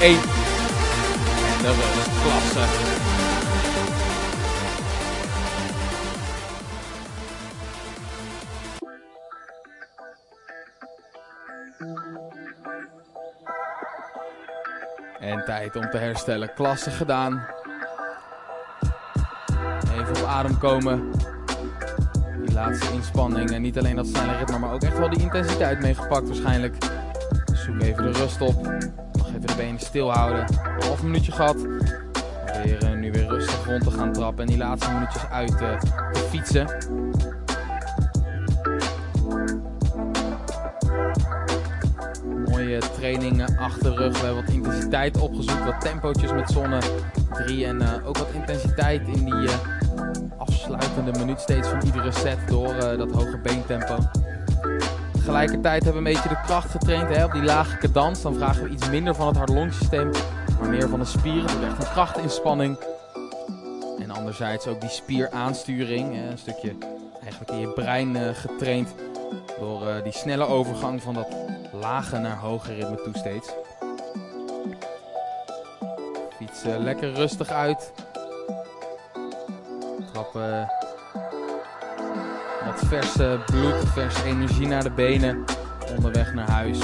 één. 0.00 0.18
En 1.64 1.74
de 1.74 1.92
rustklasse. 1.94 2.64
En 15.20 15.44
tijd 15.44 15.76
om 15.76 15.90
te 15.90 15.96
herstellen. 15.96 16.54
Klasse 16.54 16.90
gedaan. 16.90 17.46
Even 19.92 20.22
op 20.22 20.28
adem 20.28 20.58
komen. 20.58 21.10
Die 22.44 22.54
laatste 22.54 22.92
inspanning. 22.92 23.50
En 23.50 23.62
niet 23.62 23.78
alleen 23.78 23.96
dat 23.96 24.06
snelle 24.06 24.36
ritme, 24.36 24.58
maar 24.58 24.72
ook 24.72 24.82
echt 24.82 24.98
wel 24.98 25.10
die 25.10 25.20
intensiteit 25.20 25.80
meegepakt 25.80 26.26
waarschijnlijk. 26.26 26.76
Zoek 27.64 27.80
even 27.80 28.12
de 28.12 28.18
rust 28.18 28.40
op. 28.40 28.62
Nog 29.12 29.28
even 29.28 29.46
de 29.46 29.54
benen 29.56 29.78
stil 29.78 30.12
houden. 30.12 30.44
Half 30.78 31.02
minuutje 31.02 31.32
gehad. 31.32 31.56
Proberen 32.44 33.00
nu 33.00 33.12
weer 33.12 33.26
rustig 33.26 33.66
rond 33.66 33.84
te 33.84 33.90
gaan 33.90 34.12
trappen. 34.12 34.44
En 34.44 34.50
die 34.50 34.58
laatste 34.58 34.92
minuutjes 34.92 35.26
uit 35.26 35.60
eh, 35.60 35.78
te 36.12 36.20
fietsen. 36.30 36.66
Mooie 42.46 42.78
trainingen 42.78 43.58
achter 43.58 43.82
de 43.82 43.96
rug. 43.96 44.20
We 44.20 44.26
hebben 44.26 44.44
wat 44.44 44.54
intensiteit 44.54 45.18
opgezocht. 45.18 45.64
Wat 45.64 45.80
tempootjes 45.80 46.32
met 46.32 46.50
zonne 46.50 46.78
3. 47.32 47.66
En 47.66 47.80
eh, 47.82 48.08
ook 48.08 48.18
wat 48.18 48.30
intensiteit 48.32 49.08
in 49.08 49.24
die 49.24 49.48
eh, 49.48 49.58
afsluitende 50.38 51.18
minuut 51.18 51.40
steeds 51.40 51.68
van 51.68 51.82
iedere 51.84 52.12
set 52.12 52.38
door 52.46 52.74
eh, 52.74 52.98
dat 52.98 53.10
hoge 53.10 53.38
beentempo. 53.38 53.96
Tegelijkertijd 55.24 55.84
hebben 55.84 56.02
we 56.02 56.08
een 56.08 56.14
beetje 56.14 56.28
de 56.28 56.40
kracht 56.40 56.70
getraind 56.70 57.16
hè, 57.16 57.24
op 57.24 57.32
die 57.32 57.42
lage 57.42 57.76
cadans. 57.78 58.22
Dan 58.22 58.34
vragen 58.34 58.62
we 58.62 58.68
iets 58.68 58.88
minder 58.90 59.14
van 59.14 59.26
het 59.26 59.36
hart-longsysteem, 59.36 60.10
maar 60.60 60.68
meer 60.68 60.88
van 60.88 60.98
de 60.98 61.04
spieren. 61.04 61.40
Wordt 61.40 61.64
echt 61.64 61.78
een 61.78 61.92
krachtinspanning. 61.92 62.78
En 63.98 64.10
anderzijds 64.10 64.66
ook 64.66 64.80
die 64.80 64.90
spieraansturing. 64.90 66.16
Een 66.30 66.38
stukje 66.38 66.74
eigenlijk 67.22 67.50
in 67.50 67.58
je 67.58 67.68
brein 67.68 68.16
eh, 68.16 68.34
getraind. 68.34 68.94
Door 69.58 69.88
eh, 69.88 70.02
die 70.02 70.12
snelle 70.12 70.46
overgang 70.46 71.02
van 71.02 71.14
dat 71.14 71.28
lage 71.72 72.18
naar 72.18 72.36
hoge 72.36 72.74
ritme 72.74 73.02
toe 73.02 73.16
steeds. 73.16 73.48
Fiets 76.36 76.62
eh, 76.64 76.78
lekker 76.78 77.12
rustig 77.12 77.48
uit. 77.48 77.92
Trap 80.12 80.36
eh, 80.36 80.68
wat 82.64 82.82
verse 82.86 83.38
bloed, 83.46 83.88
verse 83.92 84.24
energie 84.24 84.66
naar 84.66 84.82
de 84.82 84.90
benen. 84.90 85.44
Onderweg 85.96 86.34
naar 86.34 86.50
huis. 86.50 86.78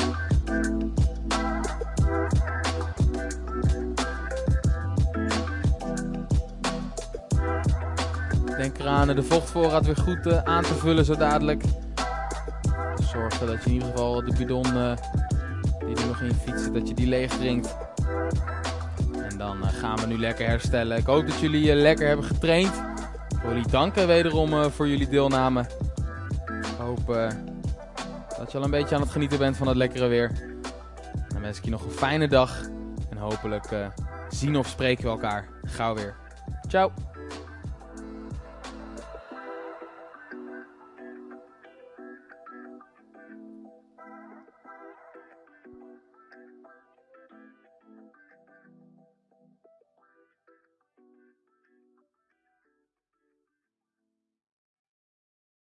Denk 8.56 8.78
eraan 8.78 9.06
de 9.06 9.22
vochtvoorraad 9.22 9.86
weer 9.86 9.96
goed 9.96 10.26
eh, 10.26 10.42
aan 10.42 10.62
te 10.62 10.74
vullen 10.74 11.04
zo 11.04 11.16
dadelijk. 11.16 11.62
Zorg 13.12 13.38
dat 13.38 13.64
je 13.64 13.68
in 13.68 13.72
ieder 13.72 13.88
geval 13.88 14.24
de 14.24 14.32
bidon 14.38 14.64
eh, 14.64 14.92
die 15.86 15.96
er 15.96 16.06
nog 16.06 16.20
in 16.20 16.34
je 16.46 16.70
dat 16.72 16.88
je 16.88 16.94
die 16.94 17.06
leeg 17.06 17.36
drinkt. 17.36 17.76
En 19.30 19.38
dan 19.38 19.62
eh, 19.62 19.68
gaan 19.68 19.96
we 19.96 20.06
nu 20.06 20.18
lekker 20.18 20.46
herstellen. 20.46 20.96
Ik 20.96 21.06
hoop 21.06 21.26
dat 21.26 21.40
jullie 21.40 21.74
lekker 21.74 22.06
hebben 22.06 22.24
getraind. 22.24 22.89
Ik 23.40 23.46
wil 23.46 23.54
jullie 23.54 23.70
danken 23.70 24.06
wederom 24.06 24.52
eh, 24.52 24.64
voor 24.64 24.88
jullie 24.88 25.08
deelname. 25.08 25.60
Ik 26.46 26.76
hoop 26.78 27.10
eh, 27.10 27.28
dat 28.38 28.52
je 28.52 28.58
al 28.58 28.64
een 28.64 28.70
beetje 28.70 28.94
aan 28.94 29.00
het 29.00 29.10
genieten 29.10 29.38
bent 29.38 29.56
van 29.56 29.68
het 29.68 29.76
lekkere 29.76 30.06
weer. 30.06 30.32
Dan 31.28 31.40
wens 31.40 31.58
ik 31.58 31.64
je 31.64 31.70
nog 31.70 31.84
een 31.84 31.90
fijne 31.90 32.28
dag. 32.28 32.60
En 33.10 33.16
hopelijk 33.16 33.64
eh, 33.64 33.86
zien 34.28 34.56
of 34.56 34.66
spreken 34.66 35.04
we 35.04 35.10
elkaar 35.10 35.48
gauw 35.62 35.94
weer. 35.94 36.14
Ciao! 36.68 37.09